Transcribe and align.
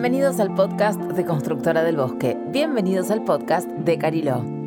Bienvenidos 0.00 0.38
al 0.38 0.54
podcast 0.54 1.00
de 1.00 1.24
Constructora 1.24 1.82
del 1.82 1.96
Bosque. 1.96 2.38
Bienvenidos 2.52 3.10
al 3.10 3.24
podcast 3.24 3.68
de 3.68 3.98
Cariló. 3.98 4.57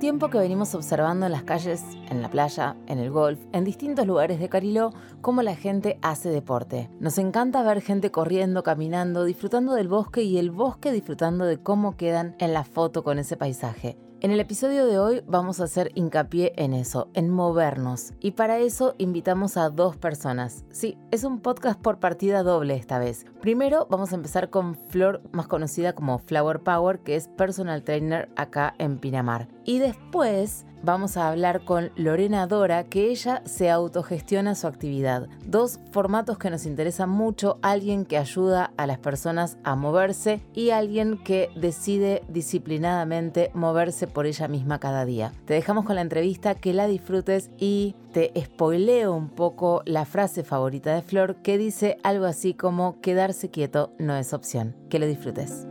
Tiempo 0.00 0.30
que 0.30 0.38
venimos 0.38 0.74
observando 0.74 1.26
en 1.26 1.32
las 1.32 1.44
calles, 1.44 1.84
en 2.08 2.22
la 2.22 2.30
playa, 2.30 2.74
en 2.86 2.98
el 2.98 3.10
golf, 3.10 3.38
en 3.52 3.64
distintos 3.64 4.06
lugares 4.06 4.40
de 4.40 4.48
Cariló, 4.48 4.92
cómo 5.20 5.42
la 5.42 5.54
gente 5.54 5.98
hace 6.00 6.30
deporte. 6.30 6.90
Nos 6.98 7.18
encanta 7.18 7.62
ver 7.62 7.82
gente 7.82 8.10
corriendo, 8.10 8.62
caminando, 8.62 9.24
disfrutando 9.24 9.74
del 9.74 9.88
bosque 9.88 10.22
y 10.22 10.38
el 10.38 10.50
bosque 10.50 10.90
disfrutando 10.90 11.44
de 11.44 11.58
cómo 11.58 11.96
quedan 11.96 12.34
en 12.38 12.54
la 12.54 12.64
foto 12.64 13.04
con 13.04 13.18
ese 13.18 13.36
paisaje. 13.36 13.98
En 14.22 14.32
el 14.32 14.40
episodio 14.40 14.84
de 14.84 14.98
hoy 14.98 15.22
vamos 15.26 15.60
a 15.60 15.64
hacer 15.64 15.92
hincapié 15.94 16.52
en 16.56 16.74
eso, 16.74 17.08
en 17.14 17.30
movernos. 17.30 18.12
Y 18.20 18.32
para 18.32 18.58
eso 18.58 18.94
invitamos 18.98 19.56
a 19.56 19.70
dos 19.70 19.96
personas. 19.96 20.66
Sí, 20.70 20.98
es 21.10 21.24
un 21.24 21.40
podcast 21.40 21.80
por 21.80 22.00
partida 22.00 22.42
doble 22.42 22.76
esta 22.76 22.98
vez. 22.98 23.24
Primero 23.40 23.86
vamos 23.88 24.12
a 24.12 24.16
empezar 24.16 24.50
con 24.50 24.74
Flor, 24.74 25.22
más 25.32 25.48
conocida 25.48 25.94
como 25.94 26.18
Flower 26.18 26.60
Power, 26.60 26.98
que 26.98 27.16
es 27.16 27.28
personal 27.28 27.82
trainer 27.82 28.28
acá 28.36 28.74
en 28.76 28.98
Pinamar. 28.98 29.48
Y 29.64 29.78
después 29.90 30.66
vamos 30.84 31.16
a 31.16 31.28
hablar 31.28 31.64
con 31.64 31.90
Lorena 31.96 32.46
Dora, 32.46 32.84
que 32.84 33.10
ella 33.10 33.42
se 33.44 33.70
autogestiona 33.70 34.54
su 34.54 34.68
actividad. 34.68 35.26
Dos 35.44 35.80
formatos 35.90 36.38
que 36.38 36.48
nos 36.48 36.64
interesan 36.64 37.10
mucho, 37.10 37.58
alguien 37.60 38.04
que 38.04 38.16
ayuda 38.16 38.72
a 38.76 38.86
las 38.86 38.98
personas 38.98 39.58
a 39.64 39.74
moverse 39.74 40.40
y 40.54 40.70
alguien 40.70 41.18
que 41.18 41.50
decide 41.56 42.22
disciplinadamente 42.28 43.50
moverse 43.52 44.06
por 44.06 44.26
ella 44.26 44.46
misma 44.46 44.78
cada 44.78 45.04
día. 45.04 45.32
Te 45.44 45.54
dejamos 45.54 45.84
con 45.84 45.96
la 45.96 46.02
entrevista, 46.02 46.54
que 46.54 46.72
la 46.72 46.86
disfrutes 46.86 47.50
y 47.58 47.96
te 48.12 48.32
spoileo 48.40 49.12
un 49.12 49.28
poco 49.28 49.82
la 49.86 50.04
frase 50.04 50.44
favorita 50.44 50.94
de 50.94 51.02
Flor 51.02 51.42
que 51.42 51.58
dice 51.58 51.98
algo 52.04 52.26
así 52.26 52.54
como 52.54 53.00
quedarse 53.00 53.50
quieto 53.50 53.92
no 53.98 54.16
es 54.16 54.32
opción. 54.32 54.76
Que 54.88 55.00
lo 55.00 55.06
disfrutes. 55.06 55.69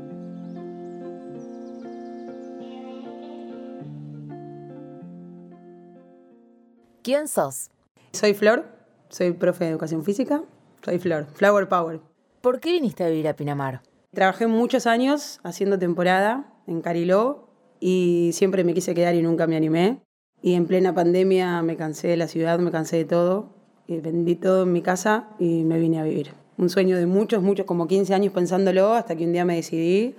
¿Quién 7.10 7.28
sos? 7.28 7.72
Soy 8.12 8.36
Flor, 8.36 8.68
soy 9.10 9.32
profe 9.32 9.64
de 9.64 9.72
educación 9.72 10.04
física, 10.04 10.44
soy 10.86 11.00
Flor, 11.00 11.26
Flower 11.34 11.68
Power. 11.68 12.02
¿Por 12.40 12.60
qué 12.60 12.72
viniste 12.74 13.04
a 13.04 13.10
vivir 13.10 13.28
a 13.28 13.36
Pinamar? 13.36 13.82
Trabajé 14.14 14.46
muchos 14.46 14.86
años 14.86 15.40
haciendo 15.42 15.80
temporada 15.80 16.54
en 16.68 16.82
Cariló 16.82 17.48
y 17.80 18.30
siempre 18.34 18.64
me 18.64 18.76
quise 18.76 18.94
quedar 18.94 19.16
y 19.16 19.24
nunca 19.24 19.48
me 19.48 19.56
animé. 19.56 20.04
Y 20.44 20.54
en 20.54 20.68
plena 20.68 20.94
pandemia 20.94 21.64
me 21.64 21.78
cansé 21.78 22.10
de 22.10 22.18
la 22.18 22.28
ciudad, 22.28 22.60
me 22.60 22.70
cansé 22.70 22.98
de 22.98 23.06
todo, 23.06 23.56
y 23.88 23.98
vendí 24.02 24.36
todo 24.36 24.62
en 24.62 24.72
mi 24.72 24.84
casa 24.84 25.30
y 25.40 25.64
me 25.64 25.80
vine 25.80 26.00
a 26.00 26.04
vivir. 26.04 26.34
Un 26.60 26.70
sueño 26.70 26.96
de 26.96 27.08
muchos, 27.08 27.42
muchos, 27.42 27.66
como 27.66 27.88
15 27.88 28.14
años 28.14 28.34
pensándolo, 28.34 28.94
hasta 28.94 29.16
que 29.16 29.26
un 29.26 29.34
día 29.34 29.46
me 29.46 29.56
decidí 29.56 30.14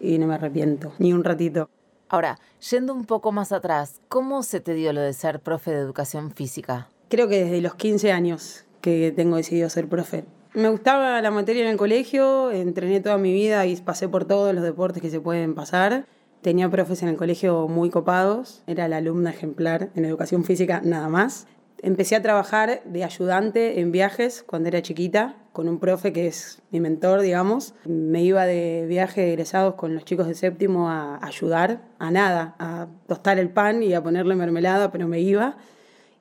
y 0.00 0.18
no 0.18 0.26
me 0.26 0.34
arrepiento, 0.34 0.92
ni 0.98 1.14
un 1.14 1.24
ratito. 1.24 1.70
Ahora, 2.08 2.38
yendo 2.70 2.94
un 2.94 3.04
poco 3.04 3.32
más 3.32 3.50
atrás, 3.50 4.00
¿cómo 4.08 4.44
se 4.44 4.60
te 4.60 4.74
dio 4.74 4.92
lo 4.92 5.00
de 5.00 5.12
ser 5.12 5.40
profe 5.40 5.72
de 5.72 5.78
educación 5.78 6.30
física? 6.30 6.88
Creo 7.08 7.28
que 7.28 7.44
desde 7.44 7.60
los 7.60 7.74
15 7.74 8.12
años 8.12 8.64
que 8.80 9.12
tengo 9.14 9.36
decidido 9.36 9.68
ser 9.68 9.88
profe. 9.88 10.24
Me 10.54 10.68
gustaba 10.68 11.20
la 11.20 11.30
materia 11.32 11.64
en 11.64 11.68
el 11.70 11.76
colegio, 11.76 12.52
entrené 12.52 13.00
toda 13.00 13.18
mi 13.18 13.32
vida 13.32 13.66
y 13.66 13.76
pasé 13.76 14.08
por 14.08 14.24
todos 14.24 14.54
los 14.54 14.62
deportes 14.62 15.02
que 15.02 15.10
se 15.10 15.20
pueden 15.20 15.56
pasar. 15.56 16.06
Tenía 16.42 16.70
profes 16.70 17.02
en 17.02 17.08
el 17.08 17.16
colegio 17.16 17.66
muy 17.66 17.90
copados, 17.90 18.62
era 18.68 18.86
la 18.86 18.98
alumna 18.98 19.30
ejemplar 19.30 19.90
en 19.96 20.04
educación 20.04 20.44
física 20.44 20.80
nada 20.84 21.08
más. 21.08 21.48
Empecé 21.82 22.16
a 22.16 22.22
trabajar 22.22 22.82
de 22.86 23.04
ayudante 23.04 23.80
en 23.80 23.92
viajes 23.92 24.42
cuando 24.42 24.68
era 24.68 24.80
chiquita, 24.80 25.36
con 25.52 25.68
un 25.68 25.78
profe 25.78 26.10
que 26.12 26.26
es 26.26 26.62
mi 26.70 26.80
mentor, 26.80 27.20
digamos. 27.20 27.74
Me 27.84 28.22
iba 28.22 28.46
de 28.46 28.86
viaje 28.88 29.20
de 29.20 29.32
egresados 29.32 29.74
con 29.74 29.94
los 29.94 30.04
chicos 30.04 30.26
de 30.26 30.34
séptimo 30.34 30.88
a 30.88 31.18
ayudar 31.22 31.82
a 31.98 32.10
nada, 32.10 32.56
a 32.58 32.88
tostar 33.06 33.38
el 33.38 33.50
pan 33.50 33.82
y 33.82 33.92
a 33.92 34.02
ponerle 34.02 34.34
mermelada, 34.36 34.90
pero 34.90 35.06
me 35.06 35.20
iba. 35.20 35.58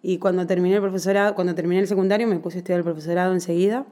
Y 0.01 0.17
cuando 0.17 0.45
terminé 0.45 0.75
el 0.75 0.81
profesorado, 0.81 1.35
cuando 1.35 1.55
terminé 1.55 1.79
el 1.79 1.87
secundario, 1.87 2.27
me 2.27 2.37
puse 2.39 2.57
a 2.57 2.59
estudiar 2.59 2.79
el 2.79 2.83
profesorado 2.83 3.33
enseguida. 3.33 3.85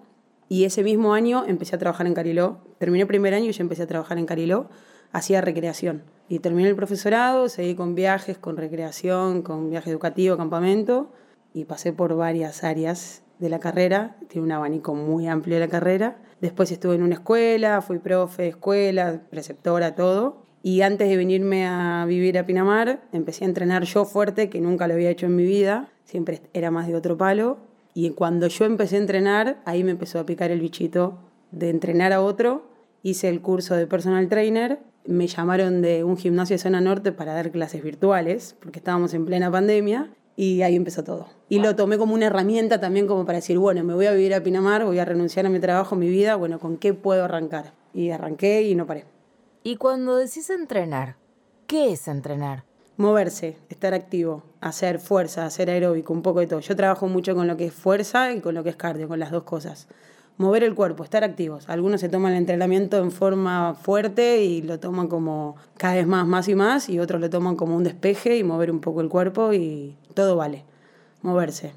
Y 0.50 0.66
ese 0.66 0.84
mismo 0.84 1.14
año 1.14 1.46
empecé 1.48 1.78
a 1.78 1.80
trabajar 1.80 2.08
en 2.08 2.14
Cariló. 2.14 2.58
Terminé 2.78 3.04
el 3.04 3.08
primer 3.08 3.34
año 3.34 3.46
y 3.46 3.54
ya 3.54 3.64
empecé 3.64 3.84
a 3.84 3.88
trabajar 3.88 4.18
en 4.18 4.26
Cariló. 4.26 4.70
Hacía 5.14 5.40
recreación. 5.40 6.04
Y 6.28 6.40
terminé 6.40 6.68
el 6.68 6.76
profesorado, 6.76 7.48
seguí 7.48 7.74
con 7.74 7.96
viajes, 7.96 8.38
con 8.38 8.58
recreación, 8.58 9.44
con 9.44 9.70
viaje 9.70 9.90
educativo, 9.90 10.36
campamento 10.36 11.10
y 11.54 11.66
pasé 11.66 11.94
por 11.94 12.16
varias 12.16 12.64
áreas 12.64 13.24
de 13.40 13.50
la 13.50 13.60
carrera, 13.60 14.16
tiene 14.28 14.46
un 14.46 14.52
abanico 14.52 14.96
muy 14.96 15.28
amplio 15.28 15.56
de 15.56 15.62
la 15.62 15.68
carrera. 15.68 16.18
Después 16.42 16.72
estuve 16.72 16.96
en 16.96 17.04
una 17.04 17.16
escuela, 17.16 17.82
fui 17.82 18.00
profe 18.00 18.48
escuela, 18.50 19.22
preceptora, 19.30 19.96
todo. 19.96 20.44
Y 20.62 20.82
antes 20.82 21.10
de 21.10 21.18
venirme 21.18 21.68
a 21.68 22.06
vivir 22.08 22.38
a 22.38 22.46
Pinamar, 22.46 23.02
empecé 23.12 23.44
a 23.44 23.48
entrenar 23.48 23.84
yo 23.84 24.06
fuerte, 24.06 24.50
que 24.50 24.62
nunca 24.62 24.88
lo 24.88 24.94
había 24.94 25.10
hecho 25.10 25.26
en 25.26 25.36
mi 25.36 25.44
vida, 25.44 25.90
siempre 26.06 26.42
era 26.54 26.72
más 26.72 26.88
de 26.88 26.96
otro 26.96 27.18
palo. 27.18 27.58
Y 27.94 28.10
cuando 28.12 28.48
yo 28.48 28.66
empecé 28.66 28.96
a 28.96 29.00
entrenar, 29.00 29.62
ahí 29.66 29.84
me 29.84 29.92
empezó 29.92 30.20
a 30.20 30.26
picar 30.26 30.52
el 30.52 30.62
bichito 30.62 31.20
de 31.52 31.70
entrenar 31.70 32.14
a 32.14 32.22
otro. 32.22 32.70
Hice 33.04 33.28
el 33.28 33.42
curso 33.42 33.76
de 33.76 33.88
personal 33.88 34.30
trainer, 34.30 34.80
me 35.06 35.28
llamaron 35.28 35.82
de 35.82 36.04
un 36.06 36.16
gimnasio 36.16 36.56
de 36.56 36.60
zona 36.60 36.80
norte 36.80 37.12
para 37.12 37.34
dar 37.34 37.52
clases 37.52 37.84
virtuales, 37.84 38.56
porque 38.62 38.80
estábamos 38.80 39.14
en 39.14 39.26
plena 39.26 39.52
pandemia, 39.52 40.10
y 40.36 40.62
ahí 40.62 40.76
empezó 40.76 41.04
todo. 41.04 41.28
Y 41.50 41.60
lo 41.60 41.76
tomé 41.76 41.98
como 41.98 42.14
una 42.14 42.28
herramienta 42.28 42.80
también 42.80 43.08
como 43.08 43.26
para 43.26 43.38
decir, 43.38 43.58
bueno, 43.58 43.84
me 43.84 43.94
voy 43.94 44.08
a 44.08 44.12
vivir 44.12 44.34
a 44.34 44.42
Pinamar, 44.42 44.86
voy 44.86 45.00
a 45.00 45.06
renunciar 45.06 45.46
a 45.46 45.50
mi 45.50 45.60
trabajo, 45.60 45.96
mi 45.96 46.10
vida, 46.10 46.36
bueno, 46.36 46.60
¿con 46.60 46.78
qué 46.78 46.94
puedo 46.94 47.24
arrancar? 47.24 47.74
Y 47.94 48.10
arranqué 48.10 48.64
y 48.64 48.76
no 48.76 48.88
paré. 48.88 49.06
Y 49.64 49.76
cuando 49.76 50.18
decís 50.18 50.50
entrenar, 50.50 51.16
¿qué 51.68 51.94
es 51.94 52.08
entrenar? 52.08 52.64
Moverse, 52.98 53.58
estar 53.70 53.94
activo, 53.94 54.44
hacer 54.62 55.00
fuerza, 55.00 55.46
hacer 55.46 55.70
aeróbico, 55.70 56.14
un 56.14 56.22
poco 56.22 56.40
de 56.40 56.48
todo. 56.48 56.60
Yo 56.60 56.76
trabajo 56.76 57.08
mucho 57.08 57.36
con 57.36 57.48
lo 57.48 57.56
que 57.56 57.68
es 57.68 57.74
fuerza 57.74 58.34
y 58.34 58.42
con 58.42 58.56
lo 58.56 58.64
que 58.64 58.72
es 58.72 58.76
cardio, 58.76 59.08
con 59.08 59.20
las 59.20 59.32
dos 59.32 59.44
cosas. 59.44 59.88
Mover 60.38 60.64
el 60.64 60.74
cuerpo, 60.74 61.04
estar 61.04 61.24
activos. 61.24 61.70
Algunos 61.70 62.02
se 62.02 62.10
toman 62.10 62.32
el 62.32 62.40
entrenamiento 62.40 62.98
en 62.98 63.12
forma 63.12 63.76
fuerte 63.76 64.44
y 64.44 64.64
lo 64.64 64.80
toman 64.80 65.08
como 65.08 65.56
cada 65.78 65.96
vez 65.96 66.08
más, 66.08 66.28
más 66.28 66.48
y 66.48 66.56
más, 66.56 66.90
y 66.90 67.00
otros 67.00 67.22
lo 67.22 67.30
toman 67.30 67.56
como 67.56 67.76
un 67.76 67.84
despeje 67.84 68.38
y 68.38 68.44
mover 68.44 68.72
un 68.72 68.80
poco 68.80 69.02
el 69.02 69.10
cuerpo 69.10 69.54
y 69.54 69.96
todo 70.14 70.36
vale. 70.36 70.66
Moverse. 71.22 71.74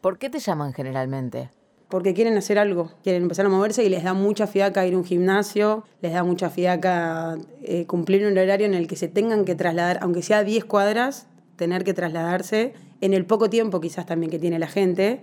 ¿Por 0.00 0.18
qué 0.18 0.30
te 0.30 0.38
llaman 0.38 0.72
generalmente? 0.72 1.50
Porque 1.88 2.12
quieren 2.12 2.36
hacer 2.36 2.58
algo, 2.58 2.90
quieren 3.02 3.22
empezar 3.22 3.46
a 3.46 3.48
moverse 3.48 3.84
y 3.84 3.88
les 3.88 4.02
da 4.02 4.14
mucha 4.14 4.46
fiaca 4.46 4.86
ir 4.86 4.94
a 4.94 4.98
un 4.98 5.04
gimnasio, 5.04 5.84
les 6.00 6.12
da 6.12 6.24
mucha 6.24 6.50
fiaca 6.50 7.36
eh, 7.62 7.86
cumplir 7.86 8.26
un 8.26 8.36
horario 8.36 8.66
en 8.66 8.74
el 8.74 8.86
que 8.86 8.96
se 8.96 9.08
tengan 9.08 9.44
que 9.44 9.54
trasladar, 9.54 9.98
aunque 10.02 10.22
sea 10.22 10.44
10 10.44 10.64
cuadras, 10.64 11.26
tener 11.56 11.84
que 11.84 11.94
trasladarse 11.94 12.74
en 13.00 13.14
el 13.14 13.26
poco 13.26 13.50
tiempo 13.50 13.80
quizás 13.80 14.06
también 14.06 14.30
que 14.30 14.38
tiene 14.38 14.58
la 14.58 14.66
gente. 14.66 15.20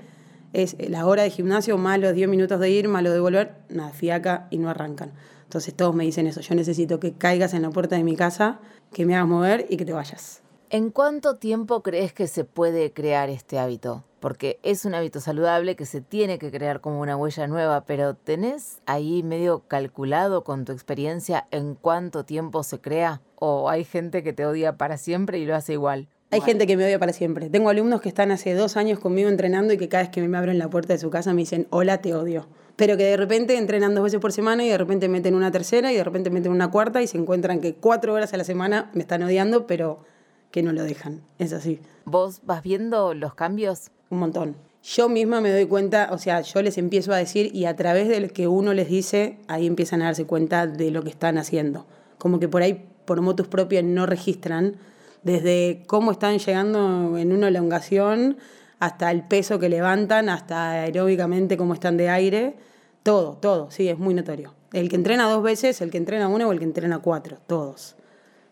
Es 0.54 0.76
la 0.90 1.06
hora 1.06 1.24
de 1.24 1.30
gimnasio, 1.30 1.78
más 1.78 2.00
los 2.00 2.14
10 2.14 2.30
minutos 2.30 2.60
de 2.60 2.70
ir, 2.70 2.88
más 2.88 3.04
lo 3.04 3.12
de 3.12 3.20
volver, 3.20 3.54
nada, 3.70 3.92
fiaca 3.92 4.48
y 4.50 4.58
no 4.58 4.70
arrancan. 4.70 5.12
Entonces 5.44 5.74
todos 5.74 5.94
me 5.94 6.06
dicen 6.06 6.28
eso, 6.28 6.42
yo 6.42 6.56
necesito 6.56 7.00
que 7.00 7.14
caigas 7.14 7.54
en 7.54 7.62
la 7.62 7.70
puerta 7.70 7.96
de 7.96 8.04
mi 8.04 8.16
casa, 8.16 8.60
que 8.94 9.06
me 9.06 9.16
hagas 9.16 9.28
mover 9.28 9.66
y 9.70 9.78
que 9.78 9.86
te 9.86 9.94
vayas. 9.94 10.42
¿En 10.74 10.90
cuánto 10.90 11.36
tiempo 11.36 11.84
crees 11.84 12.14
que 12.14 12.28
se 12.28 12.46
puede 12.46 12.94
crear 12.94 13.30
este 13.30 13.60
hábito? 13.60 14.06
Porque 14.22 14.58
es 14.64 14.86
un 14.86 14.96
hábito 14.96 15.20
saludable 15.20 15.76
que 15.76 15.86
se 15.86 16.00
tiene 16.00 16.40
que 16.40 16.50
crear 16.50 16.80
como 16.80 17.02
una 17.02 17.18
huella 17.18 17.46
nueva, 17.48 17.84
pero 17.84 18.14
¿tenés 18.14 18.80
ahí 18.86 19.22
medio 19.22 19.68
calculado 19.68 20.46
con 20.46 20.64
tu 20.64 20.72
experiencia 20.72 21.46
en 21.52 21.76
cuánto 21.76 22.24
tiempo 22.24 22.64
se 22.64 22.80
crea? 22.80 23.22
¿O 23.36 23.70
hay 23.70 23.84
gente 23.84 24.24
que 24.24 24.32
te 24.32 24.46
odia 24.46 24.78
para 24.78 24.96
siempre 24.96 25.40
y 25.40 25.46
lo 25.46 25.58
hace 25.58 25.74
igual? 25.74 26.08
Hay 26.30 26.40
gente 26.40 26.66
que 26.66 26.78
me 26.78 26.86
odia 26.86 27.00
para 27.00 27.12
siempre. 27.12 27.50
Tengo 27.50 27.70
alumnos 27.70 28.00
que 28.00 28.08
están 28.08 28.32
hace 28.32 28.54
dos 28.54 28.78
años 28.78 28.98
conmigo 28.98 29.28
entrenando 29.28 29.74
y 29.74 29.78
que 29.78 29.90
cada 29.90 30.04
vez 30.04 30.12
que 30.12 30.26
me 30.26 30.38
abren 30.38 30.58
la 30.58 30.70
puerta 30.70 30.94
de 30.94 31.00
su 31.00 31.10
casa 31.10 31.34
me 31.34 31.42
dicen, 31.42 31.68
hola, 31.70 31.98
te 31.98 32.16
odio. 32.16 32.48
Pero 32.78 32.96
que 32.96 33.04
de 33.04 33.18
repente 33.18 33.58
entrenan 33.58 33.94
dos 33.94 34.06
veces 34.06 34.22
por 34.22 34.32
semana 34.32 34.64
y 34.64 34.70
de 34.70 34.78
repente 34.78 35.10
meten 35.10 35.36
una 35.36 35.52
tercera 35.52 35.92
y 35.92 35.98
de 35.98 36.04
repente 36.06 36.30
meten 36.30 36.54
una 36.54 36.72
cuarta 36.72 37.02
y 37.02 37.08
se 37.08 37.18
encuentran 37.18 37.60
que 37.60 37.76
cuatro 37.76 38.14
horas 38.14 38.34
a 38.34 38.38
la 38.38 38.46
semana 38.46 38.90
me 38.94 39.02
están 39.02 39.22
odiando, 39.22 39.68
pero 39.68 40.06
que 40.52 40.64
no 40.64 40.74
lo 40.74 40.84
dejan. 40.84 41.22
Es 41.40 41.54
así. 41.54 41.80
¿Vos 42.06 42.42
vas 42.44 42.62
viendo 42.62 43.14
los 43.14 43.34
cambios? 43.36 43.92
Un 44.10 44.20
montón. 44.20 44.56
Yo 44.84 45.10
misma 45.10 45.42
me 45.42 45.52
doy 45.52 45.66
cuenta, 45.66 46.10
o 46.12 46.18
sea, 46.18 46.42
yo 46.42 46.62
les 46.62 46.78
empiezo 46.78 47.14
a 47.14 47.18
decir 47.18 47.56
y 47.56 47.66
a 47.66 47.76
través 47.76 48.08
de 48.08 48.20
lo 48.20 48.28
que 48.30 48.48
uno 48.48 48.74
les 48.74 48.90
dice, 48.90 49.38
ahí 49.48 49.68
empiezan 49.68 50.02
a 50.02 50.06
darse 50.06 50.26
cuenta 50.26 50.66
de 50.66 50.90
lo 50.90 51.04
que 51.04 51.10
están 51.10 51.38
haciendo. 51.38 51.86
Como 52.18 52.40
que 52.40 52.48
por 52.48 52.64
ahí, 52.64 52.88
por 53.06 53.22
motus 53.22 53.48
propios, 53.48 53.84
no 53.84 54.08
registran 54.08 54.78
desde 55.22 55.84
cómo 55.86 56.12
están 56.12 56.40
llegando 56.40 57.18
en 57.18 57.32
una 57.32 57.50
elongación 57.50 58.38
hasta 58.80 59.12
el 59.12 59.28
peso 59.28 59.60
que 59.60 59.70
levantan, 59.70 60.30
hasta 60.30 60.72
aeróbicamente 60.72 61.58
cómo 61.58 61.76
están 61.76 61.98
de 61.98 62.10
aire. 62.10 62.56
Todo, 63.04 63.38
todo, 63.38 63.70
sí, 63.70 63.88
es 63.88 64.00
muy 64.00 64.16
notorio. 64.16 64.56
El 64.74 64.90
que 64.90 64.96
entrena 64.96 65.30
dos 65.30 65.44
veces, 65.44 65.80
el 65.82 65.92
que 65.92 65.98
entrena 66.00 66.28
una 66.28 66.48
o 66.48 66.52
el 66.52 66.58
que 66.58 66.66
entrena 66.66 67.00
cuatro, 67.00 67.38
todos. 67.46 67.96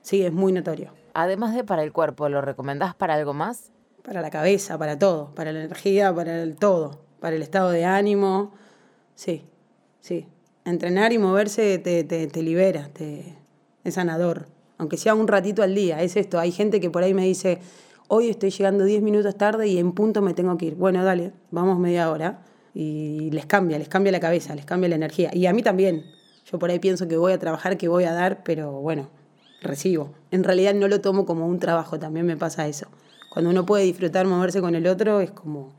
Sí, 0.04 0.22
es 0.22 0.32
muy 0.32 0.52
notorio. 0.52 0.99
Además 1.14 1.56
de 1.56 1.64
para 1.64 1.84
el 1.84 1.92
cuerpo, 1.92 2.30
¿lo 2.30 2.42
recomendás 2.42 2.96
para 2.96 3.16
algo 3.16 3.34
más? 3.34 3.72
Para 4.04 4.22
la 4.22 4.30
cabeza, 4.30 4.78
para 4.78 4.98
todo, 4.98 5.34
para 5.36 5.52
la 5.52 5.64
energía, 5.64 6.14
para 6.14 6.42
el 6.42 6.56
todo. 6.56 7.02
para 7.20 7.36
el 7.36 7.42
estado 7.42 7.72
de 7.72 7.86
ánimo. 7.86 8.54
Sí, 9.16 9.46
sí. 10.00 10.28
Entrenar 10.66 11.12
y 11.12 11.18
moverse 11.18 11.80
te, 11.80 12.04
te, 12.04 12.28
te 12.28 12.42
libera, 12.42 12.90
te, 12.94 13.36
es 13.84 13.94
sanador. 13.94 14.48
Aunque 14.78 14.98
sea 14.98 15.14
un 15.14 15.28
ratito 15.28 15.62
al 15.62 15.76
día, 15.76 16.02
es 16.02 16.16
esto. 16.16 16.40
Hay 16.40 16.52
gente 16.52 16.80
que 16.80 16.90
por 16.90 17.04
ahí 17.04 17.14
me 17.14 17.26
dice, 17.26 17.60
hoy 18.08 18.30
estoy 18.30 18.52
llegando 18.52 18.86
10 18.86 19.02
minutos 19.02 19.36
tarde 19.38 19.68
y 19.68 19.78
en 19.78 19.92
punto 19.92 20.22
me 20.22 20.34
tengo 20.34 20.58
que 20.58 20.68
ir. 20.68 20.76
Bueno, 20.76 21.04
dale, 21.04 21.34
vamos 21.52 21.80
media 21.80 22.10
hora. 22.10 22.40
Y 22.74 23.30
les 23.32 23.46
cambia, 23.46 23.78
les 23.78 23.90
cambia 23.90 24.12
la 24.12 24.20
cabeza, 24.20 24.56
les 24.56 24.66
cambia 24.66 24.90
la 24.90 24.96
energía. 24.96 25.32
Y 25.34 25.46
a 25.48 25.54
mí 25.54 25.62
también. 25.64 26.06
Yo 26.50 26.58
por 26.58 26.70
ahí 26.72 26.80
pienso 26.80 27.08
que 27.08 27.18
voy 27.18 27.34
a 27.34 27.40
trabajar, 27.40 27.78
que 27.78 27.88
voy 27.88 28.06
a 28.06 28.14
dar, 28.14 28.44
pero 28.44 28.72
bueno, 28.72 29.10
recibo. 29.62 30.12
En 30.32 30.44
realidad 30.44 30.74
no 30.74 30.88
lo 30.88 31.02
tomo 31.02 31.26
como 31.26 31.48
un 31.48 31.60
trabajo, 31.60 32.00
también 32.00 32.26
me 32.26 32.38
pasa 32.38 32.68
eso. 32.68 32.88
Cuando 33.30 33.52
uno 33.52 33.66
puede 33.66 33.84
disfrutar 33.84 34.26
moverse 34.26 34.62
con 34.62 34.76
el 34.76 34.88
otro, 34.88 35.22
es 35.22 35.32
como, 35.32 35.72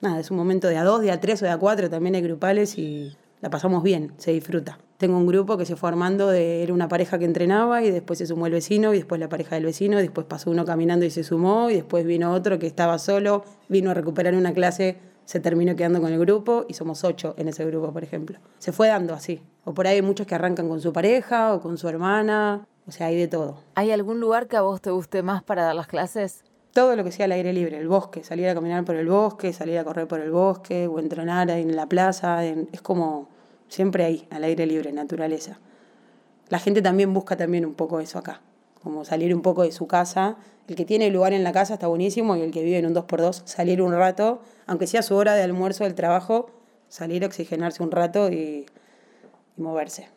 nada, 0.00 0.20
es 0.20 0.30
un 0.30 0.36
momento 0.36 0.68
de 0.68 0.76
a 0.76 0.84
dos, 0.84 1.02
de 1.02 1.12
a 1.12 1.20
tres 1.20 1.42
o 1.42 1.44
de 1.44 1.52
a 1.52 1.58
cuatro, 1.58 1.88
también 1.88 2.14
hay 2.14 2.22
grupales 2.22 2.78
y 2.78 3.16
la 3.40 3.50
pasamos 3.50 3.82
bien, 3.82 4.12
se 4.16 4.32
disfruta. 4.32 4.78
Tengo 4.96 5.18
un 5.18 5.26
grupo 5.26 5.56
que 5.58 5.66
se 5.66 5.76
fue 5.76 5.88
armando, 5.88 6.28
de, 6.28 6.62
era 6.62 6.72
una 6.72 6.88
pareja 6.88 7.18
que 7.18 7.24
entrenaba 7.24 7.82
y 7.82 7.90
después 7.90 8.18
se 8.18 8.26
sumó 8.26 8.46
el 8.46 8.52
vecino 8.52 8.94
y 8.94 8.98
después 8.98 9.20
la 9.20 9.28
pareja 9.28 9.56
del 9.56 9.64
vecino, 9.64 9.98
y 9.98 10.02
después 10.02 10.26
pasó 10.26 10.50
uno 10.50 10.64
caminando 10.64 11.04
y 11.04 11.10
se 11.10 11.24
sumó 11.24 11.70
y 11.70 11.74
después 11.74 12.06
vino 12.06 12.32
otro 12.32 12.58
que 12.58 12.66
estaba 12.66 12.98
solo, 12.98 13.44
vino 13.68 13.90
a 13.90 13.94
recuperar 13.94 14.34
una 14.34 14.52
clase, 14.52 14.96
se 15.24 15.40
terminó 15.40 15.74
quedando 15.76 16.00
con 16.00 16.12
el 16.12 16.18
grupo 16.18 16.64
y 16.68 16.74
somos 16.74 17.04
ocho 17.04 17.34
en 17.38 17.48
ese 17.48 17.64
grupo, 17.64 17.92
por 17.92 18.02
ejemplo. 18.02 18.38
Se 18.58 18.72
fue 18.72 18.88
dando 18.88 19.14
así. 19.14 19.40
O 19.64 19.74
por 19.74 19.86
ahí 19.86 19.96
hay 19.96 20.02
muchos 20.02 20.26
que 20.26 20.34
arrancan 20.34 20.68
con 20.68 20.80
su 20.80 20.92
pareja 20.92 21.54
o 21.54 21.60
con 21.60 21.78
su 21.78 21.88
hermana, 21.88 22.66
o 22.86 22.92
sea, 22.92 23.06
hay 23.06 23.16
de 23.16 23.28
todo. 23.28 23.56
¿Hay 23.74 23.90
algún 23.90 24.20
lugar 24.20 24.46
que 24.46 24.56
a 24.56 24.60
vos 24.60 24.80
te 24.80 24.90
guste 24.90 25.22
más 25.22 25.42
para 25.42 25.62
dar 25.62 25.74
las 25.74 25.86
clases? 25.86 26.44
Todo 26.72 26.96
lo 26.96 27.04
que 27.04 27.12
sea 27.12 27.24
al 27.26 27.32
aire 27.32 27.52
libre, 27.52 27.78
el 27.78 27.88
bosque, 27.88 28.24
salir 28.24 28.48
a 28.48 28.54
caminar 28.54 28.84
por 28.84 28.96
el 28.96 29.06
bosque, 29.06 29.52
salir 29.52 29.78
a 29.78 29.84
correr 29.84 30.08
por 30.08 30.20
el 30.20 30.30
bosque 30.30 30.86
o 30.86 30.98
entrenar 30.98 31.48
en 31.50 31.76
la 31.76 31.86
plaza, 31.86 32.44
es 32.44 32.82
como 32.82 33.28
siempre 33.68 34.04
ahí, 34.04 34.26
al 34.30 34.44
aire 34.44 34.66
libre, 34.66 34.92
naturaleza. 34.92 35.58
La 36.48 36.58
gente 36.58 36.82
también 36.82 37.14
busca 37.14 37.36
también 37.36 37.64
un 37.64 37.74
poco 37.74 38.00
eso 38.00 38.18
acá, 38.18 38.40
como 38.82 39.04
salir 39.04 39.34
un 39.34 39.40
poco 39.40 39.62
de 39.62 39.72
su 39.72 39.86
casa. 39.86 40.36
El 40.68 40.76
que 40.76 40.84
tiene 40.84 41.10
lugar 41.10 41.32
en 41.32 41.44
la 41.44 41.52
casa 41.52 41.74
está 41.74 41.86
buenísimo 41.86 42.36
y 42.36 42.42
el 42.42 42.50
que 42.50 42.62
vive 42.62 42.78
en 42.78 42.86
un 42.86 42.94
2x2, 42.94 43.42
salir 43.44 43.80
un 43.80 43.92
rato, 43.92 44.42
aunque 44.66 44.86
sea 44.86 45.02
su 45.02 45.14
hora 45.14 45.34
de 45.34 45.42
almuerzo 45.42 45.84
del 45.84 45.94
trabajo, 45.94 46.50
salir 46.88 47.24
a 47.24 47.28
oxigenarse 47.28 47.82
un 47.82 47.90
rato 47.90 48.30
y, 48.30 48.66
y 49.56 49.62
moverse. 49.62 50.08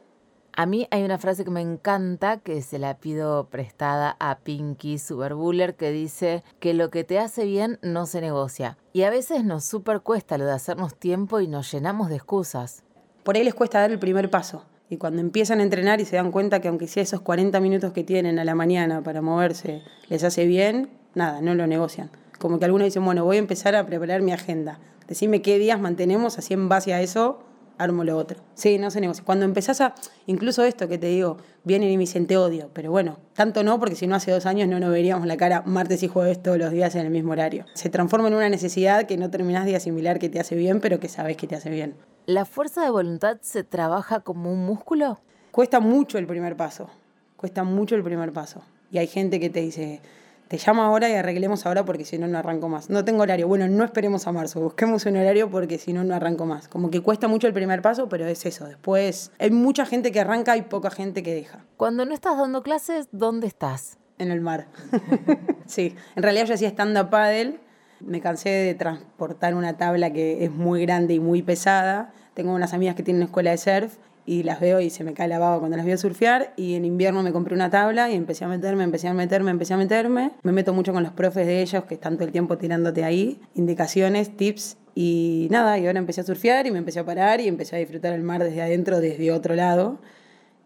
A 0.59 0.65
mí 0.65 0.87
hay 0.91 1.03
una 1.03 1.17
frase 1.17 1.45
que 1.45 1.51
me 1.51 1.61
encanta, 1.61 2.37
que 2.37 2.61
se 2.61 2.79
la 2.79 2.97
pido 2.97 3.47
prestada 3.47 4.17
a 4.19 4.39
Pinky 4.39 4.97
Superbuller, 4.97 5.75
que 5.75 5.91
dice 5.91 6.43
que 6.59 6.73
lo 6.73 6.89
que 6.89 7.03
te 7.03 7.19
hace 7.19 7.45
bien 7.45 7.79
no 7.81 8.07
se 8.07 8.19
negocia. 8.19 8.77
Y 8.91 9.03
a 9.03 9.09
veces 9.09 9.45
nos 9.45 9.63
super 9.63 10.01
cuesta 10.01 10.37
lo 10.37 10.45
de 10.45 10.53
hacernos 10.53 10.97
tiempo 10.97 11.39
y 11.39 11.47
nos 11.47 11.71
llenamos 11.71 12.09
de 12.09 12.15
excusas 12.15 12.83
por 13.27 13.35
ahí 13.35 13.43
les 13.43 13.55
cuesta 13.55 13.81
dar 13.81 13.91
el 13.91 13.99
primer 13.99 14.29
paso. 14.29 14.63
Y 14.89 14.95
cuando 14.95 15.19
empiezan 15.19 15.59
a 15.59 15.63
entrenar 15.63 15.99
y 15.99 16.05
se 16.05 16.15
dan 16.15 16.31
cuenta 16.31 16.61
que 16.61 16.69
aunque 16.69 16.87
sea 16.87 17.03
esos 17.03 17.19
40 17.19 17.59
minutos 17.59 17.91
que 17.91 18.05
tienen 18.05 18.39
a 18.39 18.45
la 18.45 18.55
mañana 18.55 19.03
para 19.03 19.21
moverse 19.21 19.81
les 20.07 20.23
hace 20.23 20.45
bien, 20.45 20.87
nada, 21.13 21.41
no 21.41 21.53
lo 21.53 21.67
negocian. 21.67 22.09
Como 22.39 22.57
que 22.57 22.63
algunos 22.63 22.85
dicen, 22.85 23.03
bueno, 23.03 23.25
voy 23.25 23.35
a 23.35 23.39
empezar 23.39 23.75
a 23.75 23.85
preparar 23.85 24.21
mi 24.21 24.31
agenda. 24.31 24.79
Decime 25.09 25.41
qué 25.41 25.59
días 25.59 25.77
mantenemos, 25.77 26.37
así 26.37 26.53
en 26.53 26.69
base 26.69 26.93
a 26.93 27.01
eso 27.01 27.39
armo 27.77 28.03
lo 28.03 28.17
otro. 28.17 28.39
Sí, 28.53 28.77
no 28.77 28.91
se 28.91 29.01
negocia. 29.01 29.23
Cuando 29.23 29.45
empezás 29.45 29.81
a, 29.81 29.95
incluso 30.25 30.63
esto 30.63 30.87
que 30.87 30.97
te 30.97 31.07
digo, 31.07 31.37
vienen 31.63 31.89
y 31.89 31.97
me 31.97 32.01
dicen 32.01 32.27
te 32.27 32.37
odio, 32.37 32.69
pero 32.73 32.91
bueno, 32.91 33.17
tanto 33.33 33.63
no, 33.63 33.79
porque 33.79 33.95
si 33.95 34.07
no 34.07 34.15
hace 34.15 34.31
dos 34.31 34.45
años 34.45 34.67
no 34.67 34.79
nos 34.79 34.91
veríamos 34.91 35.27
la 35.27 35.37
cara 35.37 35.63
martes 35.65 36.03
y 36.03 36.07
jueves 36.07 36.41
todos 36.41 36.57
los 36.57 36.71
días 36.71 36.95
en 36.95 37.05
el 37.05 37.11
mismo 37.11 37.31
horario. 37.31 37.65
Se 37.73 37.89
transforma 37.89 38.27
en 38.27 38.35
una 38.35 38.49
necesidad 38.49 39.05
que 39.05 39.17
no 39.17 39.29
terminás 39.29 39.65
de 39.65 39.75
asimilar 39.75 40.19
que 40.19 40.29
te 40.29 40.39
hace 40.39 40.55
bien, 40.55 40.79
pero 40.81 40.99
que 40.99 41.09
sabes 41.09 41.37
que 41.37 41.47
te 41.47 41.55
hace 41.55 41.69
bien. 41.69 41.95
¿La 42.25 42.45
fuerza 42.45 42.83
de 42.83 42.89
voluntad 42.89 43.37
se 43.41 43.63
trabaja 43.63 44.19
como 44.19 44.51
un 44.51 44.65
músculo? 44.65 45.19
Cuesta 45.51 45.79
mucho 45.79 46.17
el 46.17 46.27
primer 46.27 46.55
paso, 46.55 46.89
cuesta 47.35 47.63
mucho 47.63 47.95
el 47.95 48.03
primer 48.03 48.33
paso. 48.33 48.61
Y 48.91 48.99
hay 48.99 49.07
gente 49.07 49.39
que 49.39 49.49
te 49.49 49.61
dice, 49.61 50.01
te 50.47 50.57
llamo 50.57 50.83
ahora 50.83 51.09
y 51.09 51.13
arreglemos 51.13 51.65
ahora 51.65 51.85
porque 51.85 52.05
si 52.05 52.17
no, 52.17 52.27
no 52.27 52.37
arranco 52.37 52.69
más. 52.69 52.89
No 52.89 53.03
tengo 53.03 53.23
horario. 53.23 53.47
Bueno, 53.47 53.67
no 53.67 53.83
esperemos 53.83 54.27
a 54.27 54.31
marzo, 54.31 54.61
busquemos 54.61 55.05
un 55.05 55.17
horario 55.17 55.49
porque 55.49 55.77
si 55.77 55.93
no, 55.93 56.03
no 56.03 56.15
arranco 56.15 56.45
más. 56.45 56.67
Como 56.67 56.89
que 56.89 57.01
cuesta 57.01 57.27
mucho 57.27 57.47
el 57.47 57.53
primer 57.53 57.81
paso, 57.81 58.09
pero 58.09 58.25
es 58.25 58.45
eso. 58.45 58.65
Después 58.65 59.31
hay 59.39 59.51
mucha 59.51 59.85
gente 59.85 60.11
que 60.11 60.19
arranca 60.19 60.57
y 60.57 60.63
poca 60.63 60.89
gente 60.89 61.23
que 61.23 61.33
deja. 61.33 61.65
Cuando 61.77 62.05
no 62.05 62.13
estás 62.13 62.37
dando 62.37 62.63
clases, 62.63 63.07
¿dónde 63.11 63.47
estás? 63.47 63.97
En 64.17 64.31
el 64.31 64.41
mar. 64.41 64.67
sí, 65.65 65.95
en 66.15 66.23
realidad 66.23 66.45
yo 66.45 66.53
hacía 66.55 66.69
stand-up 66.69 67.09
paddle 67.09 67.59
me 67.99 68.21
cansé 68.21 68.49
de 68.49 68.75
transportar 68.75 69.55
una 69.55 69.77
tabla 69.77 70.11
que 70.11 70.43
es 70.43 70.51
muy 70.51 70.83
grande 70.83 71.15
y 71.15 71.19
muy 71.19 71.41
pesada. 71.41 72.13
Tengo 72.33 72.53
unas 72.53 72.73
amigas 72.73 72.95
que 72.95 73.03
tienen 73.03 73.21
una 73.21 73.25
escuela 73.25 73.51
de 73.51 73.57
surf 73.57 73.97
y 74.27 74.43
las 74.43 74.59
veo 74.59 74.81
y 74.81 74.89
se 74.89 75.05
me 75.05 75.13
cae 75.13 75.29
la 75.29 75.39
baba 75.39 75.57
cuando 75.57 75.77
las 75.77 75.85
veo 75.85 75.97
surfear. 75.97 76.53
Y 76.57 76.75
en 76.75 76.83
invierno 76.83 77.23
me 77.23 77.31
compré 77.31 77.55
una 77.55 77.69
tabla 77.71 78.11
y 78.11 78.13
empecé 78.13 78.43
a 78.43 78.49
meterme, 78.49 78.83
empecé 78.83 79.07
a 79.07 79.13
meterme, 79.13 79.49
empecé 79.49 79.73
a 79.73 79.77
meterme. 79.77 80.31
Me 80.43 80.51
meto 80.51 80.73
mucho 80.73 80.91
con 80.91 81.01
los 81.01 81.13
profes 81.13 81.47
de 81.47 81.61
ellos 81.61 81.85
que 81.85 81.93
están 81.93 82.15
todo 82.17 82.25
el 82.25 82.33
tiempo 82.33 82.57
tirándote 82.57 83.05
ahí, 83.05 83.39
indicaciones, 83.55 84.35
tips. 84.35 84.77
Y 84.93 85.47
nada, 85.49 85.79
y 85.79 85.87
ahora 85.87 85.99
empecé 85.99 86.21
a 86.21 86.23
surfear 86.25 86.67
y 86.67 86.71
me 86.71 86.79
empecé 86.79 86.99
a 86.99 87.05
parar 87.05 87.39
y 87.39 87.47
empecé 87.47 87.77
a 87.77 87.79
disfrutar 87.79 88.13
el 88.13 88.21
mar 88.21 88.43
desde 88.43 88.61
adentro, 88.61 88.99
desde 88.99 89.31
otro 89.31 89.55
lado. 89.55 89.99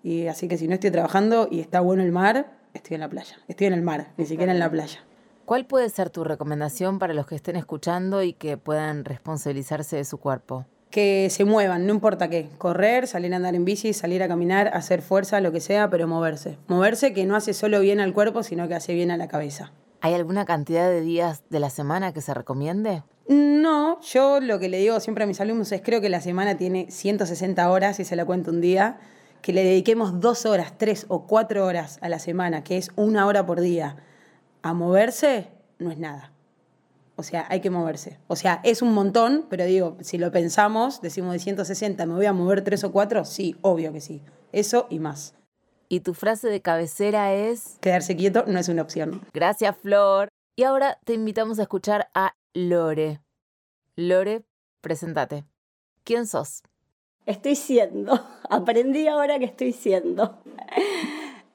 Y 0.03 0.25
así 0.25 0.47
que 0.47 0.57
si 0.57 0.67
no 0.67 0.73
estoy 0.73 0.89
trabajando 0.89 1.47
y 1.51 1.59
está 1.59 1.81
bueno 1.81 2.01
el 2.01 2.11
mar, 2.11 2.51
estoy 2.73 2.95
en 2.95 3.01
la 3.01 3.09
playa. 3.09 3.37
Estoy 3.47 3.67
en 3.67 3.73
el 3.73 3.83
mar, 3.83 4.07
ni 4.17 4.25
siquiera 4.25 4.51
en 4.51 4.59
la 4.59 4.71
playa. 4.71 4.99
¿Cuál 5.45 5.67
puede 5.67 5.89
ser 5.89 6.09
tu 6.09 6.23
recomendación 6.23 6.97
para 6.97 7.13
los 7.13 7.27
que 7.27 7.35
estén 7.35 7.57
escuchando 7.57 8.23
y 8.23 8.33
que 8.33 8.57
puedan 8.57 9.05
responsabilizarse 9.05 9.97
de 9.97 10.05
su 10.05 10.17
cuerpo? 10.17 10.65
Que 10.91 11.29
se 11.31 11.45
muevan, 11.45 11.87
no 11.87 11.93
importa 11.93 12.29
qué, 12.29 12.49
correr, 12.57 13.07
salir 13.07 13.33
a 13.33 13.37
andar 13.37 13.55
en 13.55 13.65
bici, 13.65 13.93
salir 13.93 14.21
a 14.21 14.27
caminar, 14.27 14.69
hacer 14.73 15.01
fuerza, 15.01 15.41
lo 15.41 15.51
que 15.51 15.61
sea, 15.61 15.89
pero 15.89 16.07
moverse. 16.07 16.57
Moverse 16.67 17.13
que 17.13 17.25
no 17.25 17.35
hace 17.35 17.53
solo 17.53 17.79
bien 17.79 17.99
al 17.99 18.13
cuerpo, 18.13 18.43
sino 18.43 18.67
que 18.67 18.75
hace 18.75 18.93
bien 18.93 19.09
a 19.09 19.17
la 19.17 19.27
cabeza. 19.27 19.71
¿Hay 20.01 20.13
alguna 20.13 20.45
cantidad 20.45 20.89
de 20.89 21.01
días 21.01 21.43
de 21.49 21.59
la 21.59 21.69
semana 21.69 22.13
que 22.13 22.21
se 22.21 22.33
recomiende? 22.33 23.03
No, 23.27 24.01
yo 24.01 24.39
lo 24.39 24.59
que 24.59 24.69
le 24.69 24.77
digo 24.79 24.99
siempre 24.99 25.23
a 25.23 25.27
mis 25.27 25.39
alumnos 25.41 25.71
es 25.71 25.81
creo 25.81 26.01
que 26.01 26.09
la 26.09 26.21
semana 26.21 26.57
tiene 26.57 26.91
160 26.91 27.69
horas 27.69 27.99
y 27.99 28.05
se 28.05 28.15
la 28.15 28.25
cuento 28.25 28.51
un 28.51 28.61
día, 28.61 28.99
que 29.41 29.53
le 29.53 29.63
dediquemos 29.63 30.19
dos 30.19 30.45
horas, 30.45 30.73
tres 30.77 31.05
o 31.07 31.25
cuatro 31.25 31.65
horas 31.65 31.97
a 32.01 32.09
la 32.09 32.19
semana, 32.19 32.63
que 32.63 32.77
es 32.77 32.91
una 32.95 33.25
hora 33.25 33.45
por 33.45 33.61
día 33.61 33.95
a 34.61 34.73
moverse 34.73 35.47
no 35.79 35.91
es 35.91 35.97
nada. 35.97 36.30
O 37.21 37.23
sea, 37.23 37.45
hay 37.49 37.61
que 37.61 37.69
moverse. 37.69 38.17
O 38.27 38.35
sea, 38.35 38.61
es 38.63 38.81
un 38.81 38.95
montón, 38.95 39.45
pero 39.47 39.63
digo, 39.63 39.95
si 40.01 40.17
lo 40.17 40.31
pensamos, 40.31 41.01
decimos 41.01 41.33
de 41.33 41.39
160, 41.39 42.03
¿me 42.07 42.15
voy 42.15 42.25
a 42.25 42.33
mover 42.33 42.63
tres 42.63 42.83
o 42.83 42.91
cuatro? 42.91 43.25
Sí, 43.25 43.55
obvio 43.61 43.93
que 43.93 44.01
sí. 44.01 44.23
Eso 44.51 44.87
y 44.89 44.97
más. 44.97 45.35
¿Y 45.87 45.99
tu 45.99 46.15
frase 46.15 46.47
de 46.47 46.61
cabecera 46.61 47.31
es? 47.35 47.77
Quedarse 47.79 48.15
quieto 48.15 48.45
no 48.47 48.57
es 48.57 48.69
una 48.69 48.81
opción. 48.81 49.21
Gracias, 49.33 49.77
Flor. 49.77 50.29
Y 50.55 50.63
ahora 50.63 50.97
te 51.05 51.13
invitamos 51.13 51.59
a 51.59 51.61
escuchar 51.61 52.09
a 52.15 52.33
Lore. 52.55 53.21
Lore, 53.95 54.41
presentate. 54.81 55.45
¿Quién 56.03 56.25
sos? 56.25 56.63
Estoy 57.27 57.55
siendo. 57.55 58.19
Aprendí 58.49 59.07
ahora 59.07 59.37
que 59.37 59.45
estoy 59.45 59.73
siendo. 59.73 60.39